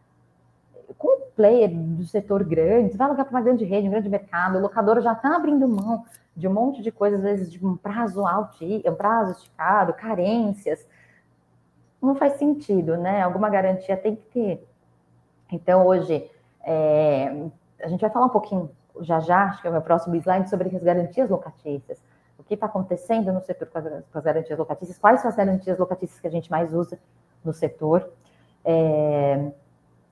[0.98, 4.10] com um player do setor grande, você vai alugar para uma grande rede, um grande
[4.10, 6.06] mercado, o locador já está abrindo mão
[6.36, 10.88] de um monte de coisas, às vezes de um prazo alto, um prazo esticado, carências.
[12.00, 13.24] Não faz sentido, né?
[13.24, 14.68] Alguma garantia tem que ter.
[15.52, 16.30] Então, hoje,
[16.64, 17.50] é,
[17.82, 18.70] a gente vai falar um pouquinho
[19.02, 22.00] já já, acho que é o meu próximo slide, sobre as garantias locatícias.
[22.38, 25.36] O que está acontecendo no setor com as, com as, garantias locatícias, quais são as
[25.36, 27.00] garantias locatícias que a gente mais usa
[27.44, 28.10] no setor.
[28.64, 29.52] É,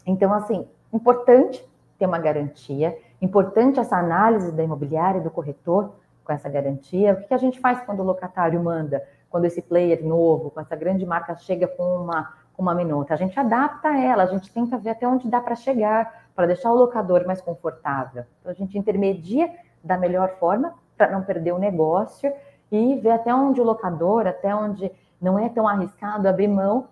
[0.06, 6.50] então, assim, importante ter uma garantia, importante essa análise da imobiliária, do corretor, com essa
[6.50, 7.14] garantia.
[7.14, 10.76] O que a gente faz quando o locatário manda, quando esse player novo, com essa
[10.76, 13.14] grande marca, chega com uma uma minuta.
[13.14, 16.72] A gente adapta ela, a gente tenta ver até onde dá para chegar, para deixar
[16.72, 18.24] o locador mais confortável.
[18.40, 19.52] Então, a gente intermedia
[19.84, 22.32] da melhor forma para não perder o negócio
[22.72, 26.88] e ver até onde o locador, até onde não é tão arriscado abrir mão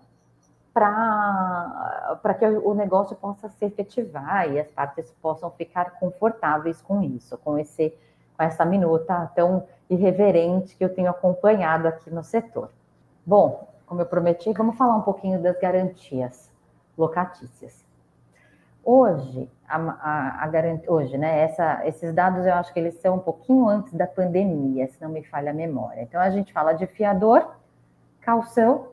[0.72, 7.38] para que o negócio possa se efetivar e as partes possam ficar confortáveis com isso,
[7.38, 7.94] com, esse,
[8.36, 12.70] com essa minuta tão irreverente que eu tenho acompanhado aqui no setor.
[13.24, 16.50] Bom, como eu prometi, vamos falar um pouquinho das garantias
[16.98, 17.83] locatícias.
[18.84, 20.50] Hoje, a, a, a
[20.88, 24.86] hoje, né, essa, esses dados eu acho que eles são um pouquinho antes da pandemia,
[24.88, 26.02] se não me falha a memória.
[26.02, 27.50] Então, a gente fala de fiador,
[28.20, 28.88] calção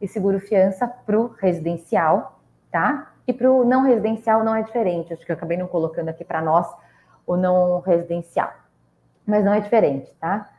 [0.00, 3.12] e seguro-fiança para o residencial, tá?
[3.28, 6.24] E para o não residencial não é diferente, acho que eu acabei não colocando aqui
[6.24, 6.66] para nós
[7.24, 8.52] o não residencial,
[9.24, 10.50] mas não é diferente, tá?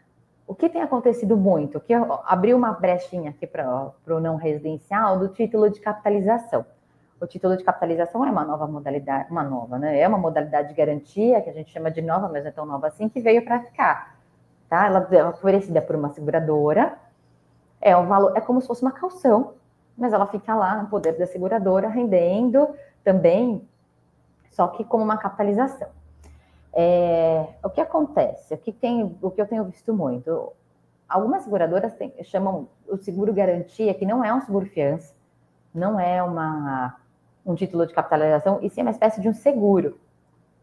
[0.48, 5.28] O que tem acontecido muito, que abriu uma brechinha aqui para o não residencial do
[5.28, 6.66] título de capitalização.
[7.22, 10.00] O título de capitalização é uma nova modalidade, uma nova, né?
[10.00, 12.66] É uma modalidade de garantia que a gente chama de nova, mas não é tão
[12.66, 14.18] nova assim, que veio para ficar.
[14.70, 14.86] Tá?
[14.86, 16.98] Ela é oferecida por uma seguradora,
[17.82, 19.54] é um valor, é como se fosse uma calção,
[19.98, 22.70] mas ela fica lá no poder da seguradora, rendendo
[23.04, 23.68] também,
[24.52, 25.90] só que como uma capitalização.
[26.72, 28.54] É, o que acontece?
[28.54, 30.54] O que, tem, o que eu tenho visto muito?
[31.08, 35.16] Algumas seguradoras tem, chamam o seguro garantia, que não é um seguro fiança,
[35.74, 36.96] não é uma,
[37.52, 40.00] um título de capitalização, e sim uma espécie de um seguro.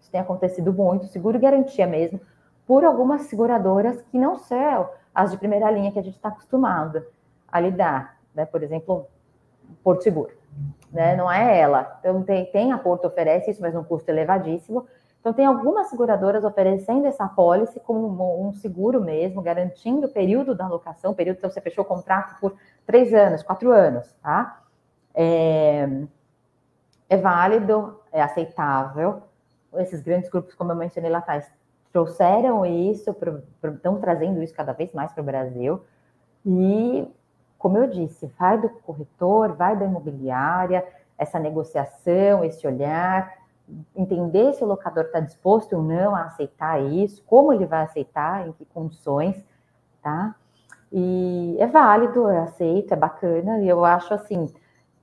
[0.00, 2.20] Isso tem acontecido muito, seguro garantia mesmo,
[2.66, 7.04] por algumas seguradoras que não são as de primeira linha que a gente está acostumado
[7.48, 8.16] a lidar.
[8.34, 8.44] Né?
[8.44, 9.06] Por exemplo,
[9.82, 10.32] Porto Seguro.
[10.92, 11.16] Né?
[11.16, 11.98] Não é ela.
[12.00, 14.86] Então, tem, tem a Porto oferece isso, mas num custo elevadíssimo,
[15.26, 20.66] então, tem algumas seguradoras oferecendo essa pólice como um seguro mesmo, garantindo o período da
[20.66, 22.54] alocação, período que você fechou o contrato por
[22.86, 24.62] três anos, quatro anos, tá?
[25.12, 25.88] É,
[27.08, 29.22] é válido, é aceitável.
[29.74, 31.50] Esses grandes grupos, como eu mencionei lá atrás,
[31.92, 33.14] trouxeram isso,
[33.74, 35.80] estão trazendo isso cada vez mais para o Brasil.
[36.44, 37.08] E,
[37.58, 40.86] como eu disse, vai do corretor, vai da imobiliária,
[41.18, 43.32] essa negociação, esse olhar,
[43.94, 48.46] entender se o locador está disposto ou não a aceitar isso, como ele vai aceitar,
[48.46, 49.44] em que condições,
[50.02, 50.34] tá?
[50.92, 54.48] E é válido, é aceito, é bacana, e eu acho assim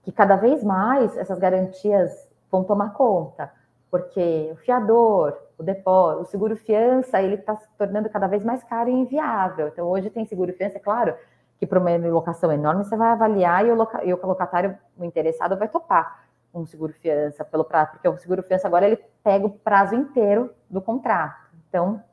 [0.04, 3.52] que cada vez mais essas garantias vão tomar conta,
[3.90, 8.64] porque o fiador, o depósito, o seguro fiança, ele está se tornando cada vez mais
[8.64, 9.68] caro e inviável.
[9.70, 11.16] Então, hoje tem seguro fiança, é claro
[11.60, 15.06] que para uma locação enorme você vai avaliar e o, loca, e o locatário, o
[15.06, 19.46] interessado, vai topar um seguro fiança pelo prazo, porque o seguro fiança agora ele pega
[19.46, 21.50] o prazo inteiro do contrato.
[21.70, 22.04] Então,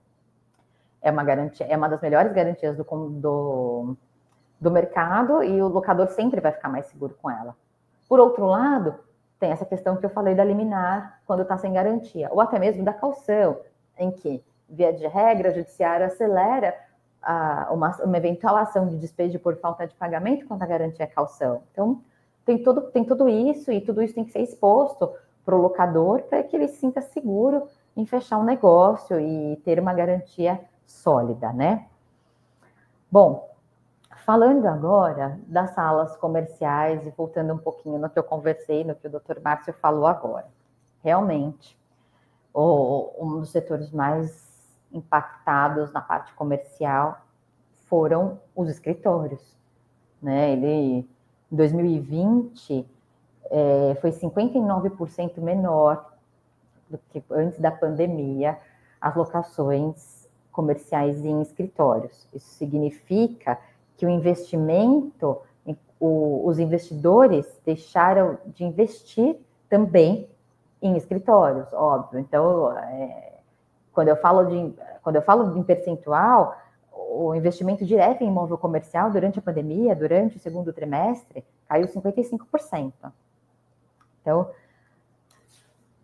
[1.02, 3.96] é uma garantia, é uma das melhores garantias do, do,
[4.60, 7.54] do mercado e o locador sempre vai ficar mais seguro com ela.
[8.10, 8.96] Por outro lado,
[9.38, 12.82] tem essa questão que eu falei da liminar quando está sem garantia, ou até mesmo
[12.82, 13.60] da calção,
[13.96, 16.74] em que, via de regra, o judiciário acelera
[17.70, 21.62] uma, uma eventual ação de despejo por falta de pagamento quando a garantia é calção.
[21.70, 22.02] Então,
[22.44, 25.08] tem, todo, tem tudo isso e tudo isso tem que ser exposto
[25.44, 29.78] para o locador para que ele se sinta seguro em fechar um negócio e ter
[29.78, 31.86] uma garantia sólida, né?
[33.08, 33.49] Bom,
[34.30, 39.08] falando agora das salas comerciais e voltando um pouquinho no que eu conversei, no que
[39.08, 39.40] o Dr.
[39.42, 40.46] Márcio falou agora.
[41.02, 41.76] Realmente,
[42.54, 47.22] o, um dos setores mais impactados na parte comercial
[47.88, 49.56] foram os escritórios.
[50.22, 50.52] Né?
[50.52, 51.08] Ele,
[51.50, 52.88] em 2020,
[53.50, 56.08] é, foi 59% menor
[56.88, 58.56] do que antes da pandemia
[59.00, 62.28] as locações comerciais em escritórios.
[62.32, 63.58] Isso significa
[64.00, 65.42] que o investimento,
[66.00, 69.36] o, os investidores deixaram de investir
[69.68, 70.26] também
[70.80, 72.18] em escritórios, óbvio.
[72.18, 73.40] Então, é,
[73.92, 76.56] quando eu falo de quando eu falo em percentual,
[76.90, 83.12] o investimento direto em imóvel comercial durante a pandemia, durante o segundo trimestre, caiu 55%.
[84.22, 84.48] Então,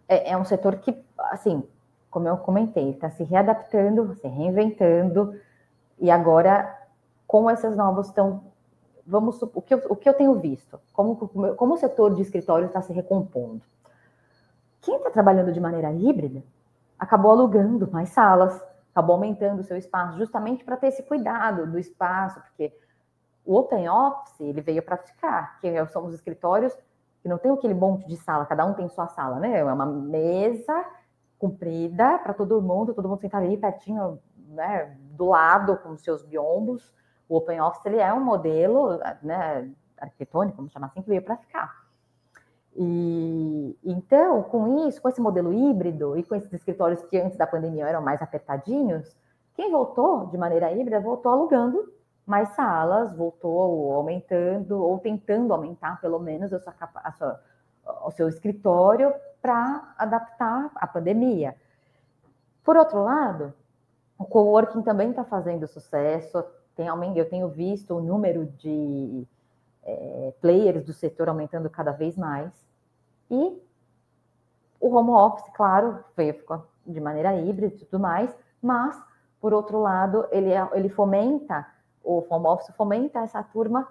[0.07, 1.63] é, é um setor que, assim,
[2.11, 5.35] como eu comentei, está se readaptando, se reinventando,
[5.99, 6.86] e agora,
[7.27, 8.45] com esses novos estão.
[9.07, 11.17] Vamos, o que, eu, o que eu tenho visto, como,
[11.57, 13.63] como o setor de escritório está se recompondo.
[14.81, 16.43] Quem está trabalhando de maneira híbrida
[16.99, 18.61] acabou alugando mais salas,
[18.91, 22.77] acabou aumentando o seu espaço, justamente para ter esse cuidado do espaço, porque
[23.45, 26.77] o open office ele veio para ficar, que são os escritórios
[27.23, 29.59] que não tem aquele monte de sala, cada um tem sua sala, né?
[29.59, 30.85] É uma mesa
[31.39, 36.23] comprida para todo mundo, todo mundo sentar ali pertinho, né, do lado com os seus
[36.23, 36.95] biombos.
[37.29, 41.37] O open office ele é um modelo, né, arquitetônico, vamos chamar assim, que veio para
[41.37, 41.87] ficar.
[42.77, 47.47] E então, com isso, com esse modelo híbrido e com esses escritórios que antes da
[47.47, 49.17] pandemia eram mais apertadinhos,
[49.55, 51.93] quem voltou de maneira híbrida voltou alugando
[52.27, 57.41] mais salas, voltou aumentando ou tentando aumentar pelo menos a sua, a sua,
[58.05, 61.55] o seu escritório para adaptar à pandemia.
[62.65, 63.55] Por outro lado,
[64.19, 66.45] o coworking também está fazendo sucesso.
[66.77, 66.87] Tem,
[67.17, 69.27] eu tenho visto o número de
[69.83, 72.53] é, players do setor aumentando cada vez mais.
[73.31, 73.61] E
[74.79, 76.37] o home office, claro, veio
[76.87, 79.01] de maneira híbrida e tudo mais, mas,
[79.41, 81.67] por outro lado, ele, é, ele fomenta,
[82.05, 83.89] o home office fomenta essa turma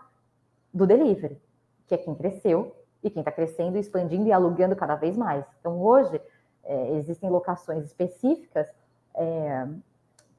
[0.74, 1.42] do delivery,
[1.88, 5.46] que é quem cresceu e quem está crescendo, expandindo e alugando cada vez mais.
[5.60, 6.22] Então, hoje,
[6.64, 8.68] é, existem locações específicas
[9.16, 9.68] é,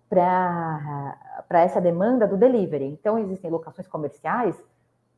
[0.09, 2.85] para essa demanda do delivery.
[2.85, 4.57] Então, existem locações comerciais,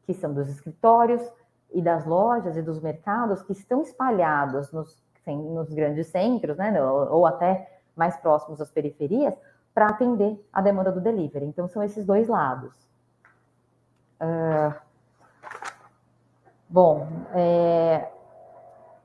[0.04, 1.22] que são dos escritórios,
[1.70, 7.26] e das lojas e dos mercados que estão espalhados nos, nos grandes centros, né, ou
[7.26, 9.34] até mais próximos às periferias,
[9.74, 11.44] para atender a demanda do delivery.
[11.44, 12.74] Então, são esses dois lados.
[14.20, 14.74] Uh,
[16.68, 18.10] bom, é...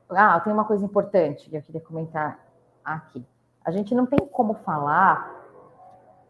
[0.10, 2.40] ah, tem uma coisa importante que eu queria comentar
[2.84, 3.24] aqui.
[3.64, 5.43] A gente não tem como falar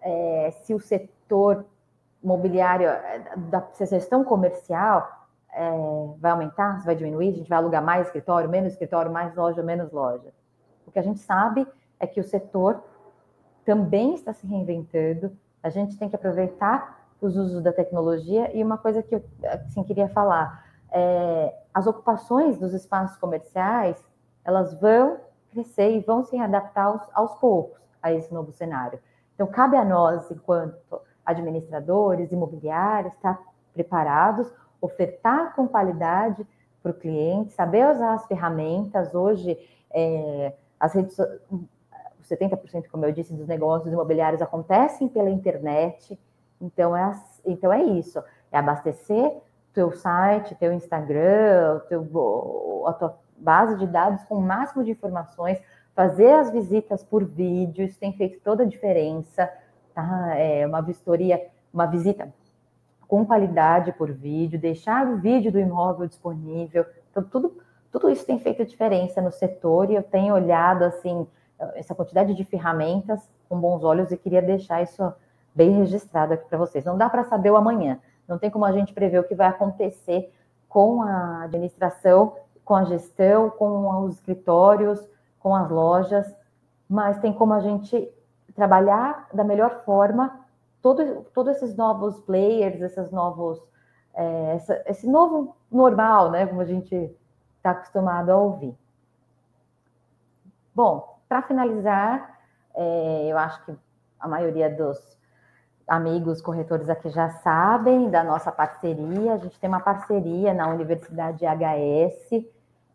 [0.04, 1.66] é, se o setor
[2.24, 5.72] mobiliário, é, da se a gestão comercial é,
[6.18, 9.64] vai aumentar, se vai diminuir, a gente vai alugar mais escritório, menos escritório, mais loja,
[9.64, 10.34] menos loja.
[10.86, 11.68] O que a gente sabe
[12.00, 12.84] é que o setor
[13.66, 18.78] também está se reinventando, a gente tem que aproveitar os usos da tecnologia e uma
[18.78, 24.04] coisa que eu assim, queria falar, é, as ocupações dos espaços comerciais,
[24.44, 25.18] elas vão
[25.52, 29.00] crescer e vão se adaptar aos, aos poucos a esse novo cenário.
[29.34, 33.40] Então, cabe a nós, enquanto administradores, imobiliários, estar
[33.74, 34.52] preparados
[34.84, 36.46] ofertar com qualidade
[36.82, 39.16] para o cliente, saber usar as ferramentas.
[39.16, 39.58] Hoje,
[39.90, 41.16] é, as redes,
[42.30, 46.20] 70%, como eu disse, dos negócios imobiliários acontecem pela internet.
[46.60, 47.12] Então é,
[47.46, 49.42] então é isso, é abastecer
[49.74, 55.60] teu site, teu Instagram, teu, a tua base de dados com o máximo de informações,
[55.96, 59.50] fazer as visitas por vídeo, isso tem feito toda a diferença,
[59.94, 60.36] tá?
[60.36, 62.34] É uma vistoria, uma visita
[63.08, 66.86] com qualidade por vídeo, deixar o vídeo do imóvel disponível.
[67.12, 67.58] Então, tudo,
[67.92, 71.28] tudo isso tem feito diferença no setor e eu tenho olhado assim
[71.76, 75.14] essa quantidade de ferramentas com bons olhos e queria deixar isso
[75.54, 76.84] bem registrado aqui para vocês.
[76.84, 79.48] Não dá para saber o amanhã, não tem como a gente prever o que vai
[79.48, 80.34] acontecer
[80.68, 85.08] com a administração, com a gestão, com os escritórios,
[85.44, 86.34] com as lojas,
[86.90, 88.10] mas tem como a gente
[88.56, 90.40] trabalhar da melhor forma
[90.82, 93.62] todo, todos esses novos players, esses novos,
[94.14, 96.48] é, essa, esse novo normal, né?
[96.48, 96.96] Como a gente
[97.58, 98.76] está acostumado a ouvir.
[100.74, 102.40] Bom, para finalizar,
[102.74, 103.76] é, eu acho que
[104.20, 104.98] a maioria dos
[105.88, 109.34] amigos corretores aqui já sabem da nossa parceria.
[109.34, 112.46] A gente tem uma parceria na Universidade HS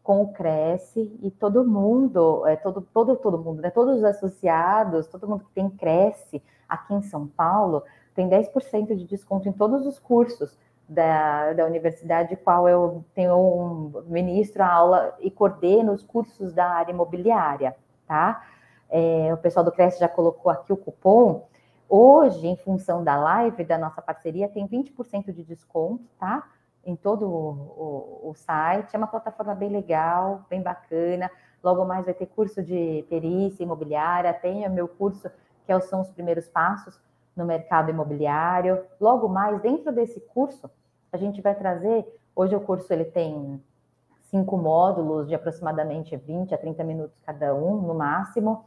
[0.09, 3.69] com o Cresce e todo mundo, é, todo, todo, todo mundo, né?
[3.69, 7.83] Todos os associados, todo mundo que tem Cresce aqui em São Paulo
[8.15, 10.57] tem 10% de desconto em todos os cursos
[10.89, 16.67] da, da universidade, qual eu tenho um ministro a aula e coordeno os cursos da
[16.71, 18.43] área imobiliária, tá?
[18.89, 21.47] É, o pessoal do Cresce já colocou aqui o cupom.
[21.87, 26.49] Hoje, em função da live da nossa parceria, tem 20% de desconto, tá?
[26.85, 28.95] Em todo o, o, o, site.
[28.95, 31.31] É uma plataforma bem legal, bem bacana.
[31.62, 35.31] Logo mais vai ter curso de perícia imobiliária, tem o meu curso,
[35.66, 36.99] que é são os primeiros passos
[37.37, 38.85] no mercado imobiliário.
[39.01, 40.70] Logo mais, dentro desse curso,
[41.12, 42.07] a gente vai trazer.
[42.35, 43.62] Hoje o curso ele tem
[44.31, 48.64] cinco módulos de aproximadamente 20 a 30 minutos cada um, no máximo.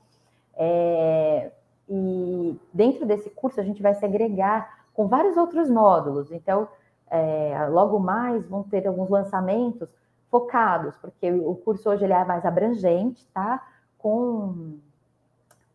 [0.56, 1.52] É,
[1.88, 6.32] e dentro desse curso a gente vai se agregar com vários outros módulos.
[6.32, 6.68] Então,
[7.12, 9.90] é, logo mais vão ter alguns lançamentos
[10.30, 13.62] focados, porque o curso hoje ele é mais abrangente, tá?
[13.98, 14.80] Com,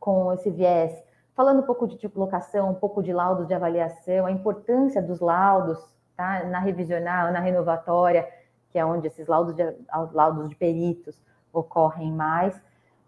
[0.00, 4.24] com esse viés, falando um pouco de tipo locação, um pouco de laudos de avaliação,
[4.24, 5.78] a importância dos laudos,
[6.16, 6.42] tá?
[6.44, 8.26] Na revisional, na renovatória,
[8.72, 9.62] que é onde esses laudos de,
[10.12, 11.22] laudos de peritos
[11.52, 12.58] ocorrem mais.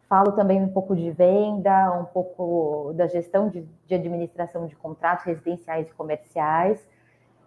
[0.07, 5.25] Falo também um pouco de venda, um pouco da gestão de, de administração de contratos
[5.25, 6.87] residenciais e comerciais.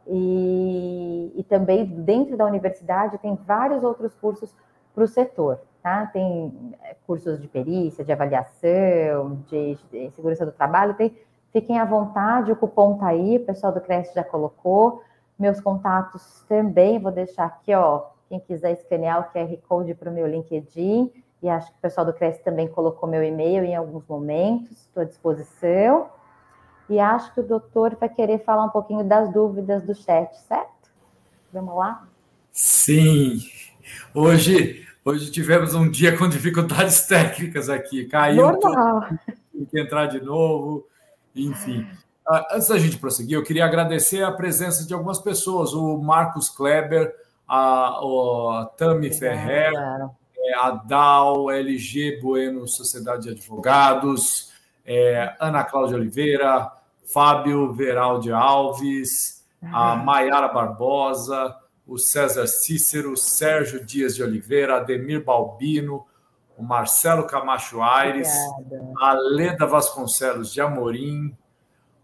[0.08, 4.54] E, e, também dentro da universidade tem vários outros cursos
[4.94, 6.08] para o setor, tá?
[6.08, 10.96] Tem é, cursos de perícia, de avaliação, de, de, segurança do trabalho.
[10.96, 11.16] Tem,
[11.54, 15.04] fiquem à vontade, o cupom está aí, o pessoal do Cresce já colocou.
[15.38, 18.06] Meus contatos também vou deixar aqui, ó.
[18.28, 22.06] Quem quiser escanear o QR Code para o meu LinkedIn e acho que o pessoal
[22.06, 26.10] do Cresce também colocou meu e-mail em alguns momentos, estou à disposição.
[26.92, 30.92] E acho que o doutor vai querer falar um pouquinho das dúvidas do chat, certo?
[31.54, 32.06] Vamos lá?
[32.52, 33.40] Sim.
[34.14, 38.08] Hoje, hoje tivemos um dia com dificuldades técnicas aqui.
[38.08, 38.60] Caiu.
[38.60, 40.86] Tem que entrar de novo,
[41.34, 41.88] enfim.
[42.28, 46.50] Ah, antes da gente prosseguir, eu queria agradecer a presença de algumas pessoas, o Marcos
[46.50, 47.16] Kleber,
[47.48, 49.72] a, a Tami Ferrer,
[50.38, 54.52] é, a DAO, LG Bueno Sociedade de Advogados,
[54.86, 56.70] é, Ana Cláudia Oliveira,
[57.14, 61.56] Fábio Veraldi Alves, a Maiara Barbosa,
[61.86, 66.06] o César Cícero, Sérgio Dias de Oliveira, Ademir Balbino,
[66.58, 68.94] o Marcelo Camacho Aires, Obrigada.
[69.00, 71.36] a Leda Vasconcelos de Amorim,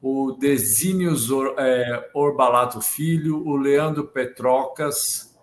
[0.01, 5.37] o Desínios é, Orbalato Filho, o Leandro Petrocas,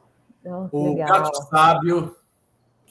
[0.44, 1.08] oh, o legal.
[1.08, 2.16] Gato Sábio,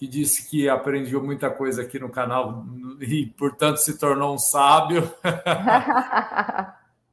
[0.03, 2.65] que disse que aprendeu muita coisa aqui no canal
[2.99, 5.09] e, portanto, se tornou um sábio.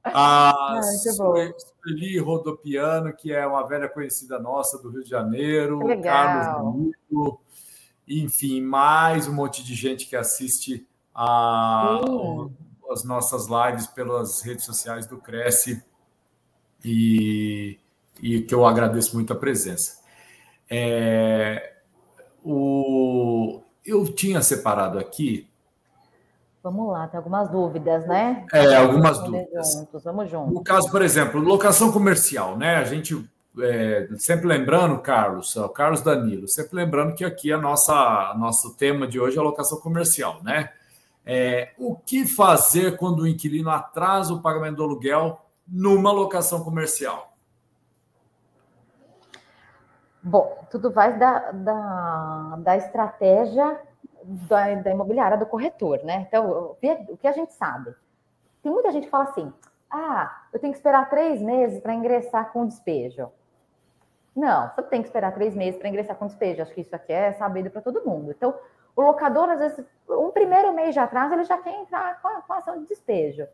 [0.02, 7.40] a Sueli Rodopiano, que é uma velha conhecida nossa do Rio de Janeiro, Carlos Amigo,
[8.08, 10.84] enfim, mais um monte de gente que assiste
[11.14, 12.00] a,
[12.90, 15.80] as nossas lives pelas redes sociais do Cresce
[16.84, 17.78] e,
[18.20, 20.00] e que eu agradeço muito a presença.
[20.68, 21.76] É,
[22.44, 25.48] o, eu tinha separado aqui.
[26.62, 28.44] Vamos lá, tem algumas dúvidas, né?
[28.52, 29.72] É, algumas dúvidas.
[29.72, 30.52] Juntos, vamos juntos.
[30.52, 32.76] No caso, por exemplo, locação comercial, né?
[32.76, 33.26] A gente
[33.58, 39.06] é, sempre lembrando, Carlos, o Carlos Danilo, sempre lembrando que aqui a nossa nosso tema
[39.06, 40.70] de hoje é locação comercial, né?
[41.24, 47.29] É, o que fazer quando o inquilino atrasa o pagamento do aluguel numa locação comercial?
[50.22, 53.80] Bom, tudo vai da, da, da estratégia
[54.22, 56.26] da, da, imobiliária, do corretor, né?
[56.28, 56.76] Então,
[57.08, 57.94] o que a gente sabe?
[58.62, 59.52] Tem muita gente que fala assim:
[59.90, 63.30] ah, eu tenho que esperar três meses para ingressar com despejo.
[64.36, 66.62] Não, você tem que esperar três meses para ingressar com despejo.
[66.62, 68.30] Acho que isso aqui é sabido para todo mundo.
[68.30, 68.54] Então,
[68.94, 72.42] o locador, às vezes, um primeiro mês de atraso, ele já quer entrar com a,
[72.42, 73.46] com a ação de despejo.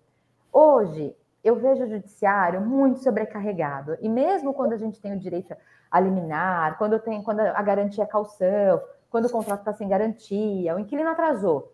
[0.52, 3.96] Hoje, eu vejo o judiciário muito sobrecarregado.
[4.00, 5.54] E mesmo quando a gente tem o direito
[5.90, 10.74] a liminar, quando, tem, quando a garantia é calção, quando o contrato está sem garantia,
[10.74, 11.72] o inquilino atrasou.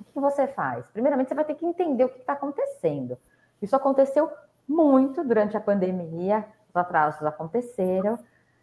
[0.00, 0.86] O que você faz?
[0.92, 3.16] Primeiramente, você vai ter que entender o que está acontecendo.
[3.60, 4.30] Isso aconteceu
[4.68, 8.18] muito durante a pandemia, os atrasos aconteceram.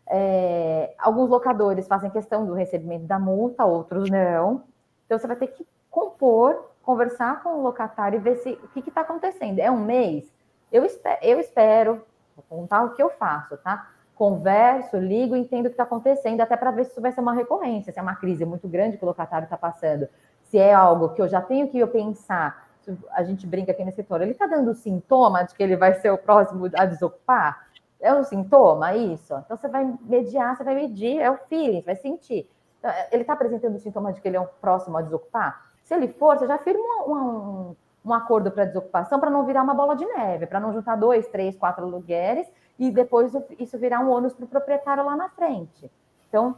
[0.08, 4.64] É, alguns locadores fazem questão do recebimento da multa, outros não.
[5.06, 8.88] Então, você vai ter que compor conversar com o locatário e ver se o que
[8.88, 9.60] está acontecendo.
[9.60, 10.32] É um mês?
[10.72, 12.06] Eu espero, eu espero,
[12.36, 13.90] vou contar o que eu faço, tá?
[14.22, 17.34] converso, ligo, entendo o que está acontecendo, até para ver se isso vai ser uma
[17.34, 20.08] recorrência, se é uma crise muito grande que o locatário está passando,
[20.44, 22.68] se é algo que eu já tenho que eu pensar,
[23.14, 26.12] a gente brinca aqui no escritório, ele está dando sintoma de que ele vai ser
[26.12, 27.68] o próximo a desocupar?
[28.00, 29.34] É um sintoma isso?
[29.44, 32.48] Então você vai mediar, você vai medir, é o feeling, você vai sentir.
[32.78, 35.71] Então, ele está apresentando sintoma de que ele é o próximo a desocupar?
[35.92, 37.76] Se ele for, você já firma um, um,
[38.06, 41.28] um acordo para desocupação para não virar uma bola de neve, para não juntar dois,
[41.28, 45.92] três, quatro aluguéis e depois isso virar um ônus para o proprietário lá na frente.
[46.30, 46.56] Então,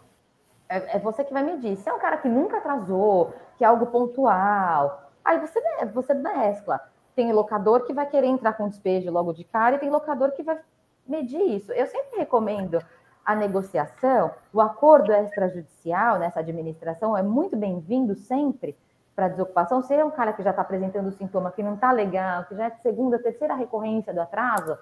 [0.69, 1.75] é, é, você que vai medir.
[1.77, 5.59] Se é um cara que nunca atrasou, que é algo pontual, aí você,
[5.91, 6.79] você mescla.
[7.15, 10.43] Tem locador que vai querer entrar com despejo logo de cara e tem locador que
[10.43, 10.59] vai
[11.07, 11.71] medir isso.
[11.71, 12.79] Eu sempre recomendo
[13.25, 18.77] a negociação, o acordo extrajudicial nessa administração é muito bem-vindo sempre
[19.16, 19.82] para desocupação.
[19.82, 22.66] Se é um cara que já está apresentando sintoma que não está legal, que já
[22.66, 24.78] é segunda, terceira recorrência do atraso,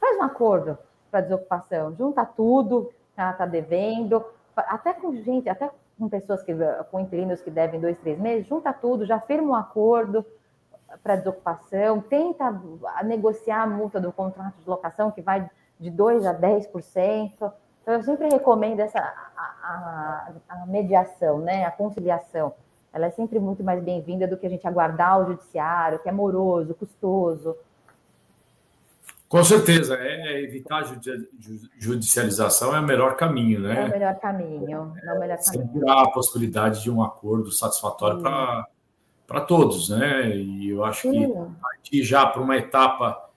[0.00, 0.78] faz um acordo
[1.10, 4.24] para desocupação, junta tudo, tá, tá devendo,
[4.56, 6.54] até com gente, até com pessoas que,
[6.90, 10.24] com inquilinos que devem dois, três meses, junta tudo, já firma um acordo
[11.02, 12.50] para desocupação, tenta
[13.04, 17.52] negociar a multa do contrato de locação, que vai de 2% a 10%.
[17.82, 22.54] Então, eu sempre recomendo essa a, a, a mediação, né, a conciliação.
[22.92, 26.12] Ela é sempre muito mais bem-vinda do que a gente aguardar o judiciário, que é
[26.12, 27.56] moroso, custoso.
[29.28, 30.94] Com certeza, é, é evitar a
[31.78, 33.84] judicialização é o melhor caminho, né?
[33.84, 34.92] É o melhor caminho.
[35.02, 35.88] É o melhor caminho.
[35.88, 40.36] há a possibilidade de um acordo satisfatório para todos, né?
[40.36, 41.28] E eu acho Sim.
[41.28, 43.30] que partir já para uma etapa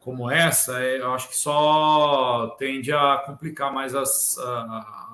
[0.00, 4.36] como essa, é, eu acho que só tende a complicar mais as,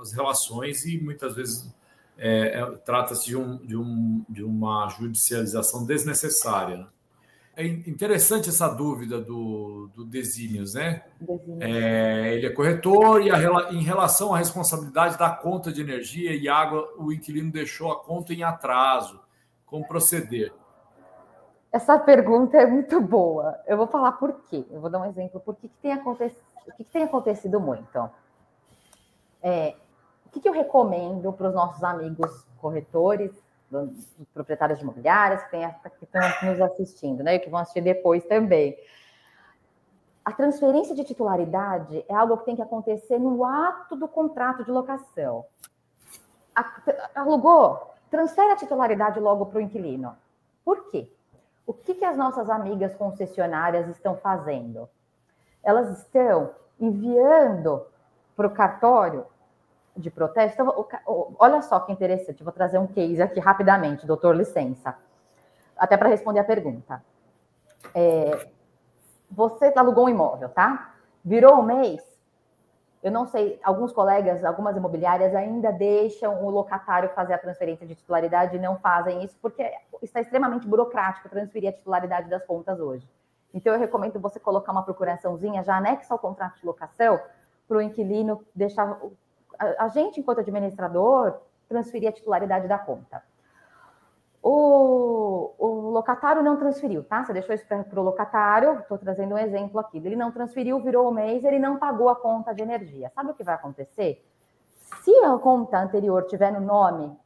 [0.00, 1.75] as relações e muitas vezes
[2.18, 6.78] é, é, trata-se de, um, de, um, de uma judicialização desnecessária.
[6.78, 6.86] Né?
[7.56, 11.04] é interessante essa dúvida do, do Desínios, né?
[11.58, 16.50] É, ele é corretor e a, em relação à responsabilidade da conta de energia e
[16.50, 19.18] água, o inquilino deixou a conta em atraso.
[19.64, 20.52] Como proceder?
[21.72, 23.58] Essa pergunta é muito boa.
[23.66, 24.66] Eu vou falar por quê.
[24.70, 25.40] Eu vou dar um exemplo.
[25.40, 28.10] Por que, que tem, acontecido, o que, que tem acontecido muito?
[29.42, 29.74] É,
[30.36, 33.32] que, que eu recomendo para os nossos amigos corretores
[34.32, 35.68] proprietários de imobiliárias que, tem,
[35.98, 37.34] que estão nos assistindo, né?
[37.34, 38.76] E que vão assistir depois também.
[40.24, 44.70] A transferência de titularidade é algo que tem que acontecer no ato do contrato de
[44.70, 45.44] locação.
[47.14, 50.16] Alugou, transfere a titularidade logo para o inquilino.
[50.64, 51.10] Por quê?
[51.66, 54.88] O que, que as nossas amigas concessionárias estão fazendo?
[55.62, 57.84] Elas estão enviando
[58.36, 59.26] para o cartório
[59.96, 60.62] de protesto.
[60.62, 60.86] Então,
[61.38, 64.96] olha só que interessante, vou trazer um case aqui rapidamente, doutor, licença,
[65.76, 67.02] até para responder a pergunta.
[67.94, 68.48] É,
[69.30, 70.94] você alugou um imóvel, tá?
[71.24, 72.02] Virou um mês,
[73.02, 77.94] eu não sei, alguns colegas, algumas imobiliárias ainda deixam o locatário fazer a transferência de
[77.94, 79.70] titularidade e não fazem isso porque
[80.02, 83.08] está extremamente burocrático transferir a titularidade das contas hoje.
[83.54, 87.18] Então, eu recomendo você colocar uma procuraçãozinha já anexa ao contrato de locação
[87.66, 88.98] para o inquilino deixar
[89.58, 91.38] a, gente, enquanto administrador,
[91.68, 93.22] transferir a titularidade da conta.
[94.42, 97.24] O, o locatário não transferiu, tá?
[97.24, 99.98] Você deixou isso para o locatário, estou trazendo um exemplo aqui.
[99.98, 103.10] Ele não transferiu, virou o mês, ele não pagou a conta de energia.
[103.14, 104.24] Sabe o que vai acontecer?
[105.02, 107.18] Se a conta anterior tiver no nome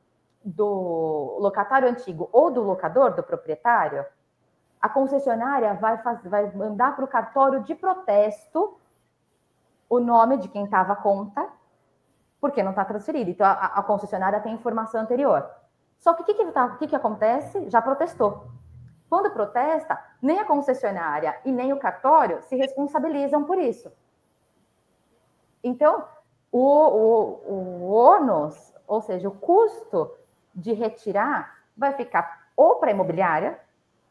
[0.43, 4.05] do locatário antigo ou do locador, do proprietário,
[4.81, 8.79] a concessionária vai, fazer, vai mandar para o cartório de protesto
[9.91, 11.47] o nome de quem estava a conta
[12.41, 13.31] porque não está transferido.
[13.31, 15.49] Então, a, a, concessionária tem informação anterior.
[15.99, 17.69] Só que o que, que, tá, que, que acontece?
[17.69, 18.51] Já protestou.
[19.09, 23.93] Quando protesta, nem a concessionária e nem o cartório se responsabilizam por isso.
[25.63, 26.05] Então,
[26.51, 30.11] o, o, o ônus, ou seja, o custo
[30.55, 33.59] de retirar, vai ficar ou para a imobiliária,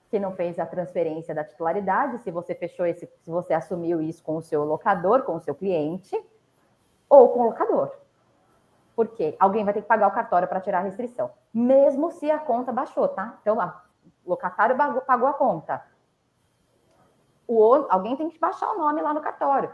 [0.10, 4.24] que não fez a transferência da titularidade, se você fechou esse, se você assumiu isso
[4.24, 6.20] com o seu locador, com o seu cliente,
[7.08, 7.92] ou com o locador.
[9.00, 12.38] Porque alguém vai ter que pagar o cartório para tirar a restrição, mesmo se a
[12.38, 13.38] conta baixou, tá?
[13.42, 13.58] Então,
[14.26, 15.82] o locatário pagou a conta.
[17.48, 19.72] O, alguém tem que baixar o nome lá no cartório.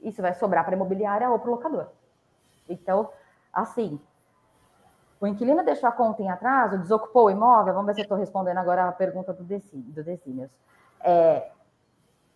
[0.00, 1.88] Isso vai sobrar para a imobiliária ou para o locador.
[2.68, 3.10] Então,
[3.52, 4.00] assim,
[5.20, 7.74] o inquilino deixou a conta em atraso, desocupou o imóvel.
[7.74, 10.56] Vamos ver se eu estou respondendo agora a pergunta do Decínios.
[11.00, 11.50] É,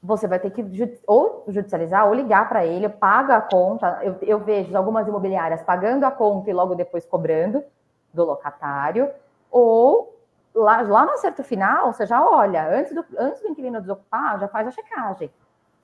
[0.03, 0.65] você vai ter que
[1.07, 4.01] ou judicializar ou ligar para ele, paga a conta.
[4.03, 7.63] Eu, eu, vejo algumas imobiliárias pagando a conta e logo depois cobrando
[8.13, 9.11] do locatário,
[9.51, 10.19] ou
[10.55, 14.49] lá, lá no acerto final, você já olha, antes do, antes do inquilino desocupar, já
[14.49, 15.31] faz a checagem.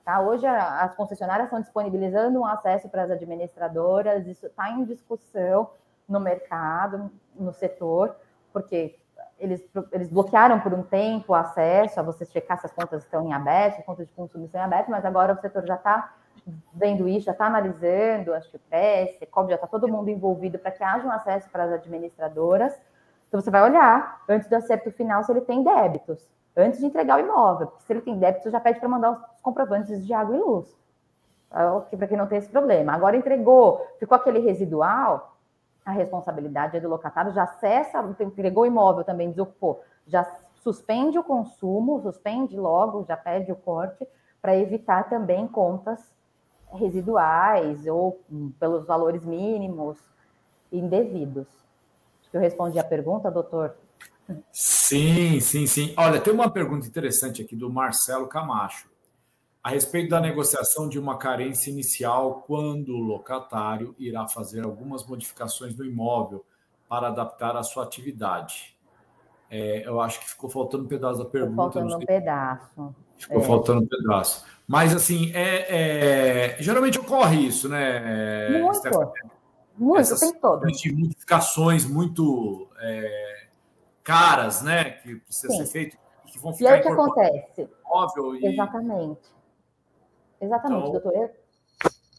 [0.03, 0.19] Tá?
[0.19, 5.69] Hoje as concessionárias estão disponibilizando um acesso para as administradoras, isso está em discussão
[6.07, 8.15] no mercado, no setor,
[8.51, 8.97] porque
[9.39, 13.27] eles, eles bloquearam por um tempo o acesso a você checar se as contas estão
[13.27, 16.13] em aberto, as contas de consumo estão em aberto, mas agora o setor já está
[16.73, 19.17] vendo isso, já está analisando, acho que o PRES,
[19.49, 22.73] já está todo mundo envolvido para que haja um acesso para as administradoras.
[23.27, 27.17] Então você vai olhar, antes do acerto final, se ele tem débitos, antes de entregar
[27.17, 30.39] o imóvel, se ele tem débitos, já pede para mandar os comprovantes de água e
[30.39, 30.77] luz.
[31.49, 32.93] Para que não tem esse problema.
[32.93, 35.36] Agora entregou, ficou aquele residual,
[35.87, 40.29] a responsabilidade é do locatário, já acessa, entregou o imóvel também, desocupou, já
[40.61, 44.05] suspende o consumo, suspende logo, já pede o corte,
[44.41, 46.13] para evitar também contas
[46.73, 49.97] residuais ou hum, pelos valores mínimos
[50.69, 51.47] indevidos.
[52.19, 53.73] Acho que eu respondi a pergunta, doutor.
[54.51, 55.93] Sim, sim, sim.
[55.97, 58.89] Olha, tem uma pergunta interessante aqui do Marcelo Camacho
[59.67, 65.75] a respeito da negociação de uma carência inicial quando o locatário irá fazer algumas modificações
[65.75, 66.45] no imóvel
[66.87, 68.77] para adaptar a sua atividade.
[69.51, 71.51] É, eu acho que ficou faltando um pedaço da pergunta.
[71.51, 72.95] Ficou faltando um pedaço.
[73.17, 73.43] Ficou é.
[73.43, 74.45] faltando um pedaço.
[74.65, 78.61] Mas, assim, é, é geralmente ocorre isso, né?
[78.61, 79.13] Muito.
[79.77, 80.61] Muito, Essas tem todo.
[80.61, 83.47] modificações muito é,
[84.01, 84.91] caras, né?
[84.91, 85.57] Que precisa Sim.
[85.57, 87.69] ser feito que vão ficar e aí o que acontece?
[87.83, 88.45] Móvel e...
[88.45, 89.36] Exatamente.
[90.39, 91.31] Exatamente, então, doutor.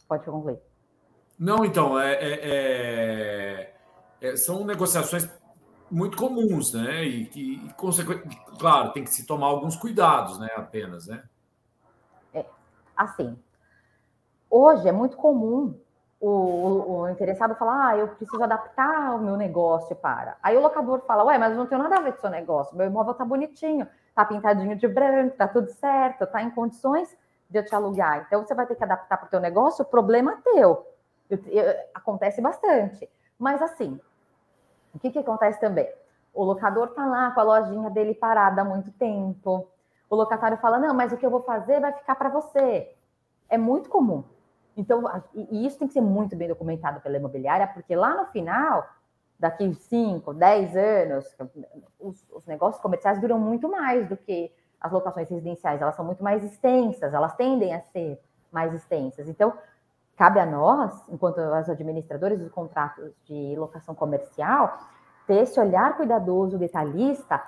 [0.08, 0.58] Pode concluir.
[1.38, 3.74] Não, então, é, é, é,
[4.20, 5.28] é, são negociações
[5.90, 7.04] muito comuns, né?
[7.04, 7.74] E que,
[8.58, 10.48] claro, tem que se tomar alguns cuidados, né?
[10.56, 11.22] Apenas, né?
[12.34, 12.44] É,
[12.96, 13.38] assim,
[14.50, 15.78] hoje é muito comum
[16.20, 20.36] o, o, o, interessado falar, ah, eu preciso adaptar o meu negócio para.
[20.42, 22.76] Aí o locador fala, ué, mas não tem nada a ver com o seu negócio,
[22.76, 27.16] meu imóvel tá bonitinho, tá pintadinho de branco, tá tudo certo, tá em condições
[27.48, 28.24] de eu te alugar.
[28.26, 30.86] Então, você vai ter que adaptar para o teu negócio, o problema é teu.
[31.30, 33.08] Eu, eu, acontece bastante.
[33.38, 33.98] Mas, assim,
[34.94, 35.88] o que, que acontece também?
[36.34, 39.68] O locador está lá com a lojinha dele parada há muito tempo.
[40.08, 42.94] O locatário fala, não, mas o que eu vou fazer vai ficar para você.
[43.48, 44.24] É muito comum.
[44.76, 45.02] Então,
[45.34, 48.88] e isso tem que ser muito bem documentado pela imobiliária, porque lá no final,
[49.38, 51.36] daqui 5, 10 anos,
[51.98, 56.22] os, os negócios comerciais duram muito mais do que as locações residenciais, elas são muito
[56.22, 58.20] mais extensas, elas tendem a ser
[58.52, 59.28] mais extensas.
[59.28, 59.52] Então,
[60.16, 64.78] cabe a nós, enquanto as administradores dos contratos de locação comercial,
[65.26, 67.42] ter esse olhar cuidadoso, detalhista,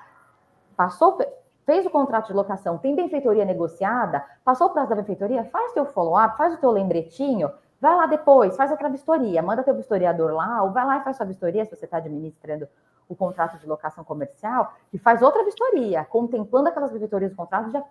[0.76, 1.18] passou,
[1.64, 5.86] fez o contrato de locação, tem benfeitoria negociada, passou o prazo da benfeitoria, faz teu
[5.86, 7.50] follow-up, faz o teu lembretinho,
[7.80, 11.16] vai lá depois, faz outra vistoria, manda teu vistoriador lá, ou vai lá e faz
[11.16, 12.68] sua vistoria se você está administrando
[13.12, 17.84] o contrato de locação comercial e faz outra vistoria, contemplando aquelas vistorias do contrato, já,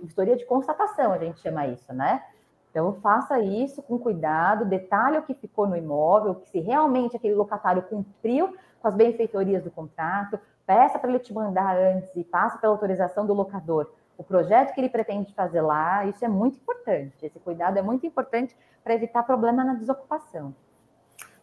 [0.00, 2.22] vistoria de constatação, a gente chama isso, né?
[2.70, 7.82] Então, faça isso com cuidado, detalhe o que ficou no imóvel, se realmente aquele locatário
[7.82, 12.72] cumpriu com as benfeitorias do contrato, peça para ele te mandar antes e passe pela
[12.72, 17.14] autorização do locador o projeto que ele pretende fazer lá, isso é muito importante.
[17.24, 20.54] Esse cuidado é muito importante para evitar problema na desocupação.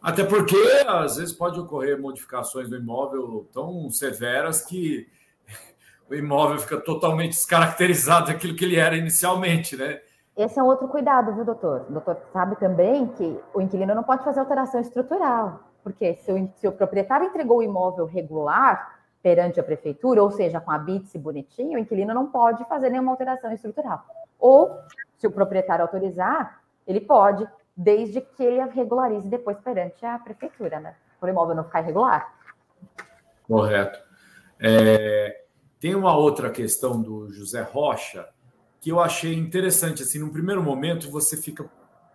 [0.02, 5.06] Até porque, às vezes, pode ocorrer modificações do imóvel tão severas que
[6.10, 10.00] o imóvel fica totalmente descaracterizado daquilo que ele era inicialmente, né?
[10.36, 11.84] Esse é um outro cuidado, viu, doutor?
[11.88, 16.50] O doutor sabe também que o inquilino não pode fazer alteração estrutural, porque se o,
[16.56, 21.14] se o proprietário entregou o imóvel regular perante a prefeitura, ou seja, com a BITS
[21.16, 24.02] bonitinho, o inquilino não pode fazer nenhuma alteração estrutural.
[24.38, 24.78] Ou,
[25.18, 27.46] se o proprietário autorizar, ele pode
[27.82, 30.94] desde que ele regularize depois perante a prefeitura, né?
[31.20, 32.30] O imóvel não ficar irregular.
[33.48, 33.98] Correto.
[34.58, 35.44] É,
[35.78, 38.28] tem uma outra questão do José Rocha
[38.82, 40.02] que eu achei interessante.
[40.02, 41.70] Assim, no primeiro momento você fica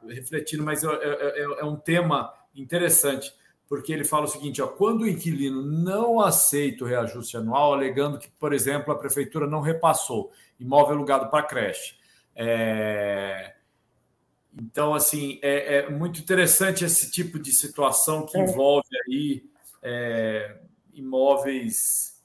[0.07, 3.33] refletindo, mas é, é, é, é um tema interessante,
[3.67, 8.19] porque ele fala o seguinte: ó, quando o inquilino não aceita o reajuste anual, alegando
[8.19, 11.95] que, por exemplo, a prefeitura não repassou imóvel alugado para creche.
[12.35, 13.54] É,
[14.57, 18.41] então, assim, é, é, muito interessante esse tipo de situação que é.
[18.41, 19.43] envolve aí
[19.83, 20.57] é,
[20.93, 22.23] imóveis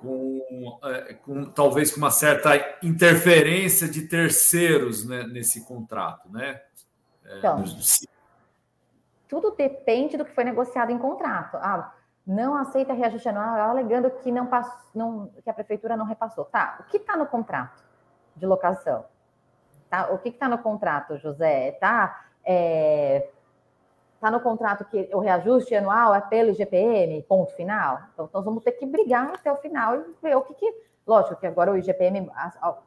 [0.00, 6.62] com, é, com, talvez com uma certa interferência de terceiros né, nesse contrato, né?
[7.24, 7.64] É, então,
[9.28, 11.56] tudo depende do que foi negociado em contrato.
[11.56, 11.94] Ah,
[12.26, 16.46] não aceita reajuste anual, alegando que não, passou, não que a prefeitura não repassou.
[16.46, 17.82] Tá, o que está no contrato
[18.34, 19.04] de locação?
[19.94, 20.12] Tá?
[20.12, 21.68] O que está no contrato, José?
[21.68, 23.28] Está é,
[24.16, 28.00] Está no contrato que o reajuste anual é pelo IGPM, ponto final.
[28.12, 30.74] Então, nós vamos ter que brigar até o final e ver o que, que
[31.06, 32.30] Lógico que agora o IGPM,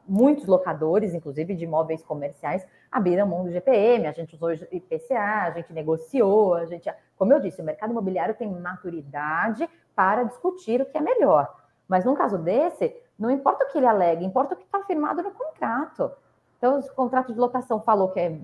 [0.04, 5.50] muitos locadores, inclusive de imóveis comerciais, abriram mão do IGPM, a gente usou IPCA, a
[5.52, 6.92] gente negociou, a gente.
[7.16, 11.54] Como eu disse, o mercado imobiliário tem maturidade para discutir o que é melhor.
[11.86, 15.22] Mas num caso desse, não importa o que ele alega, importa o que está firmado
[15.22, 16.10] no contrato.
[16.58, 18.38] Então, o contrato de locação falou que, é,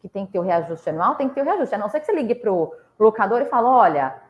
[0.00, 1.74] que tem que ter o reajuste anual, tem que ter o reajuste.
[1.74, 4.22] A não ser que você ligue para o locador e fale, olha,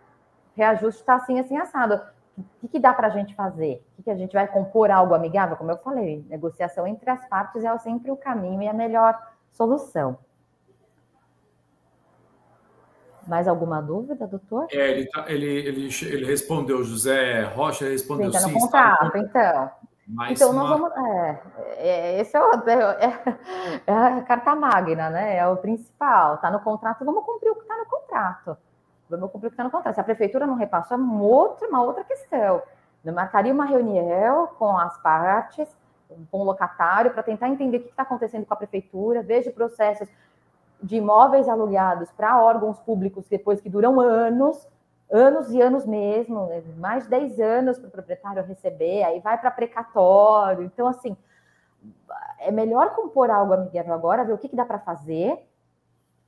[0.57, 2.01] reajuste está assim, assim, assado
[2.41, 3.85] o que, que dá para a gente fazer?
[3.93, 5.57] O que, que a gente vai compor algo amigável?
[5.57, 9.18] Como eu falei, negociação entre as partes é sempre o caminho e a melhor
[9.53, 10.18] solução.
[13.27, 14.66] Mais alguma dúvida, doutor?
[14.71, 18.39] É, ele, tá, ele, ele, ele respondeu, José Rocha respondeu sim.
[18.39, 19.71] Está no contrato, então.
[20.12, 20.90] Mas então, nós vamos.
[20.96, 21.42] É,
[21.76, 23.22] é, esse é, o, é,
[23.86, 25.36] é, a carta magna, né?
[25.36, 26.34] É o principal.
[26.34, 28.56] Está no contrato, vamos cumprir o que está no contrato
[29.11, 29.94] vamos cumprir o que está no contrato.
[29.94, 32.62] Se a prefeitura não repassou, é uma outra, uma outra questão.
[33.04, 35.68] Eu marcaria uma reunião com as partes,
[36.30, 40.08] com o locatário, para tentar entender o que está acontecendo com a prefeitura, veja processos
[40.82, 44.66] de imóveis alugados para órgãos públicos depois que duram anos,
[45.11, 46.62] anos e anos mesmo, né?
[46.78, 50.64] mais de 10 anos para o proprietário receber, aí vai para precatório.
[50.64, 51.16] Então, assim,
[52.38, 55.46] é melhor compor algo amigável agora, ver o que, que dá para fazer,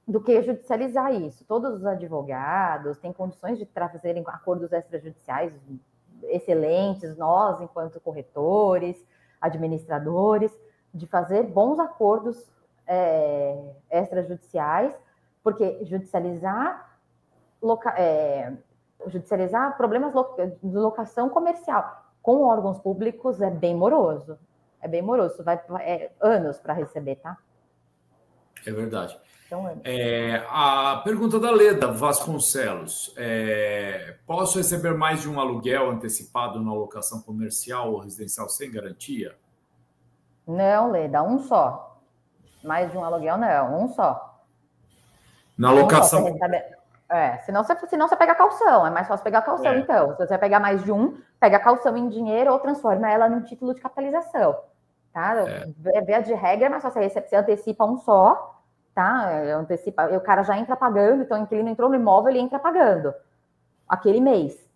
[0.07, 1.45] do que judicializar isso.
[1.45, 5.53] Todos os advogados têm condições de trazerem acordos extrajudiciais
[6.25, 9.05] excelentes, nós, enquanto corretores,
[9.41, 10.57] administradores,
[10.93, 12.51] de fazer bons acordos
[12.87, 14.95] é, extrajudiciais,
[15.43, 16.99] porque judicializar,
[17.61, 18.53] loca, é,
[19.09, 20.13] judicializar problemas
[20.63, 24.39] de locação comercial com órgãos públicos é bem moroso.
[24.81, 27.37] É bem moroso, vai é, anos para receber, tá?
[28.67, 29.19] É verdade.
[29.47, 30.31] Então, é...
[30.31, 30.47] é...
[30.49, 37.21] a pergunta da Leda Vasconcelos: é, posso receber mais de um aluguel antecipado na locação
[37.21, 39.37] comercial ou residencial sem garantia?
[40.47, 42.01] Não, Leda, um só.
[42.65, 44.41] Mais de um aluguel, não, um só.
[45.57, 46.25] Na locação.
[46.25, 46.47] Um só,
[47.13, 49.79] é, senão você, senão você pega calção, é mais fácil pegar calção, é.
[49.79, 50.17] então.
[50.17, 53.75] Se você pegar mais de um, pega calção em dinheiro ou transforma ela num título
[53.75, 54.57] de capitalização.
[55.13, 55.35] Tá?
[55.35, 56.01] É.
[56.03, 58.53] Via de regra, é mais fácil você antecipa um só
[58.95, 59.29] tá?
[59.57, 63.15] Antecipa, o cara já entra pagando, então o inquilino entrou no imóvel, ele entra pagando
[63.89, 64.69] aquele mês,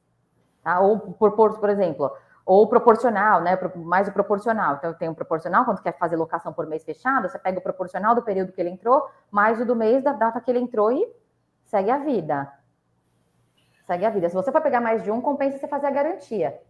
[0.62, 0.80] tá?
[0.80, 2.11] Ou por, por, por exemplo,
[2.45, 3.59] ou proporcional, né?
[3.76, 4.76] Mais o proporcional.
[4.76, 8.14] Então, tem um proporcional, quando quer fazer locação por mês fechado, você pega o proporcional
[8.14, 11.09] do período que ele entrou, mais o do mês da data que ele entrou e
[11.67, 12.53] segue a vida.
[13.87, 14.29] Segue a vida.
[14.29, 16.61] Se você for pegar mais de um, compensa você fazer a garantia.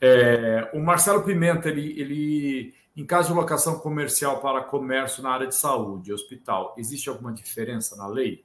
[0.00, 5.46] É, o Marcelo Pimenta, ele, ele em caso de locação comercial para comércio na área
[5.46, 8.44] de saúde, hospital, existe alguma diferença na lei?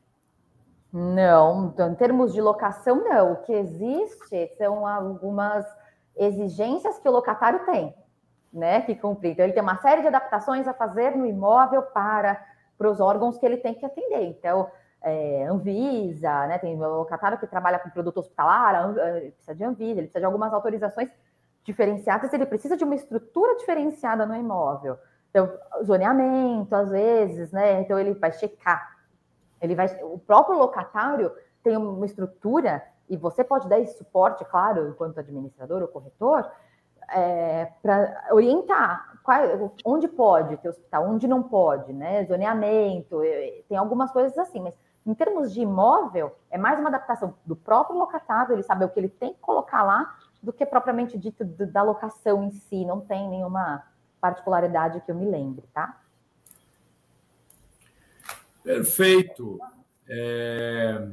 [0.92, 3.34] Não, então, em termos de locação, não.
[3.34, 5.66] O que existe são algumas
[6.18, 7.96] exigências que o locatário tem,
[8.52, 9.32] né, que cumprir.
[9.32, 12.46] Então, ele tem uma série de adaptações a fazer no imóvel para,
[12.82, 14.24] para os órgãos que ele tem que atender.
[14.24, 14.68] Então,
[15.04, 18.92] é, Anvisa, né, tem o locatário que trabalha com produto hospitalar,
[19.36, 21.08] precisa de Anvisa, ele precisa de algumas autorizações
[21.64, 24.98] diferenciadas, ele precisa de uma estrutura diferenciada no imóvel.
[25.30, 25.48] Então,
[25.84, 27.82] zoneamento, às vezes, né?
[27.82, 28.98] Então, ele vai checar.
[29.62, 31.32] Ele vai, o próprio locatário
[31.64, 36.52] tem uma estrutura, e você pode dar esse suporte, claro, enquanto administrador ou corretor,
[37.10, 42.26] é, para orientar qual, onde pode ter hospital, onde não pode, né?
[42.26, 43.22] Zoneamento,
[43.68, 47.98] tem algumas coisas assim, mas em termos de imóvel, é mais uma adaptação do próprio
[47.98, 51.82] locatário, ele saber o que ele tem que colocar lá do que propriamente dito da
[51.82, 52.86] locação em si.
[52.86, 53.84] Não tem nenhuma
[54.20, 56.00] particularidade que eu me lembre, tá?
[58.64, 59.60] Perfeito.
[60.08, 61.08] É...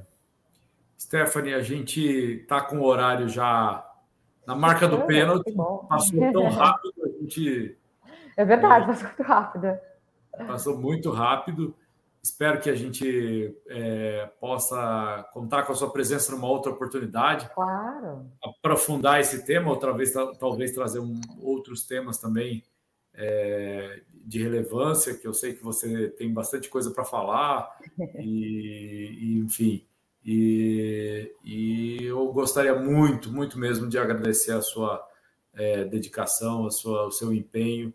[0.99, 2.01] Stephanie, a gente
[2.43, 3.85] está com o horário já
[4.47, 5.55] na marca do pênalti.
[5.89, 7.77] Passou tão rápido, a gente.
[8.39, 9.79] É verdade, passou muito rápido.
[10.47, 11.75] Passou muito rápido.
[12.23, 17.51] Espero que a gente é, possa contar com a sua presença numa outra oportunidade.
[17.53, 18.31] Claro.
[18.41, 22.63] Aprofundar esse tema, outra vez, talvez trazer um, outros temas também
[23.13, 27.77] é, de relevância, que eu sei que você tem bastante coisa para falar,
[28.21, 29.85] e, e enfim.
[30.25, 35.05] E, e, eu gostaria muito, muito mesmo de agradecer a sua
[35.55, 37.93] é, dedicação, a sua, o seu empenho,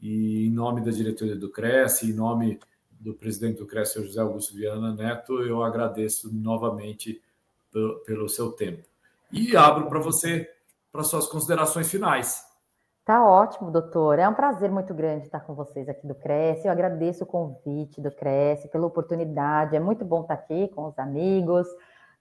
[0.00, 2.58] e em nome da diretoria do Cresce, em nome
[3.00, 7.20] do presidente do CRES, José Augusto Viana Neto, eu agradeço novamente
[8.04, 8.82] pelo, seu tempo.
[9.32, 10.50] E abro para você,
[10.92, 12.44] para suas considerações finais.
[13.04, 14.18] Tá ótimo, doutor.
[14.18, 16.66] É um prazer muito grande estar com vocês aqui do Cresce.
[16.66, 19.74] Eu agradeço o convite do Cresce, pela oportunidade.
[19.74, 21.66] É muito bom estar aqui com os amigos,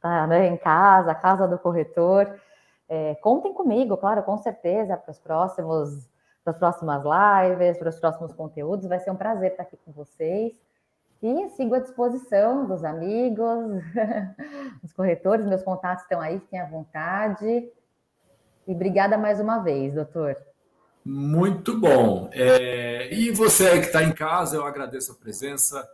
[0.01, 2.39] tá, né, em casa, casa do corretor.
[2.87, 6.09] É, contem comigo, claro, com certeza, para os próximos,
[6.49, 8.87] para as próximas lives, para os próximos conteúdos.
[8.87, 10.53] Vai ser um prazer estar aqui com vocês.
[11.21, 13.83] E sigo à disposição dos amigos,
[14.81, 17.69] dos corretores, meus contatos estão aí, fiquem à vontade.
[18.67, 20.37] E obrigada mais uma vez, doutor.
[21.03, 22.29] Muito bom.
[22.31, 25.85] É, e você que está em casa, eu agradeço a presença.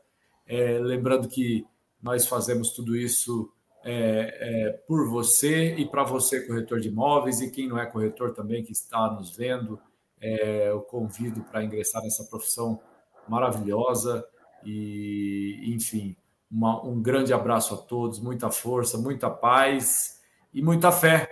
[0.48, 1.66] É, lembrando que
[2.02, 3.52] nós fazemos tudo isso
[3.84, 8.34] é, é por você e para você, corretor de imóveis, e quem não é corretor
[8.34, 9.80] também, que está nos vendo,
[10.26, 12.82] é, eu convido para ingressar nessa profissão
[13.28, 14.26] maravilhosa.
[14.66, 16.18] E, enfim,
[16.50, 20.20] uma, um grande abraço a todos, muita força, muita paz
[20.52, 21.30] e muita fé,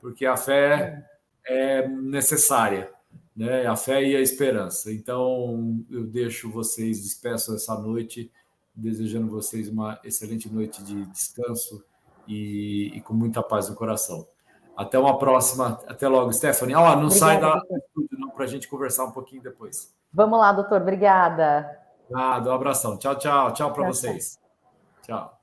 [0.00, 1.04] porque a fé
[1.44, 2.92] é necessária,
[3.34, 3.66] né?
[3.66, 4.92] A fé e a esperança.
[4.92, 8.30] Então, eu deixo vocês, despeço essa noite,
[8.72, 11.84] desejando vocês uma excelente noite de descanso
[12.28, 14.28] e, e com muita paz no coração.
[14.78, 15.80] Até uma próxima.
[15.88, 16.76] Até logo, Stephanie.
[16.76, 19.92] Oh, não Obrigada, sai da estúdio para a gente conversar um pouquinho depois.
[20.12, 20.80] Vamos lá, doutor.
[20.80, 21.68] Obrigada.
[22.08, 22.96] Nada, um abração.
[22.96, 23.52] Tchau, tchau.
[23.52, 24.38] Tchau para vocês.
[25.02, 25.36] tchau.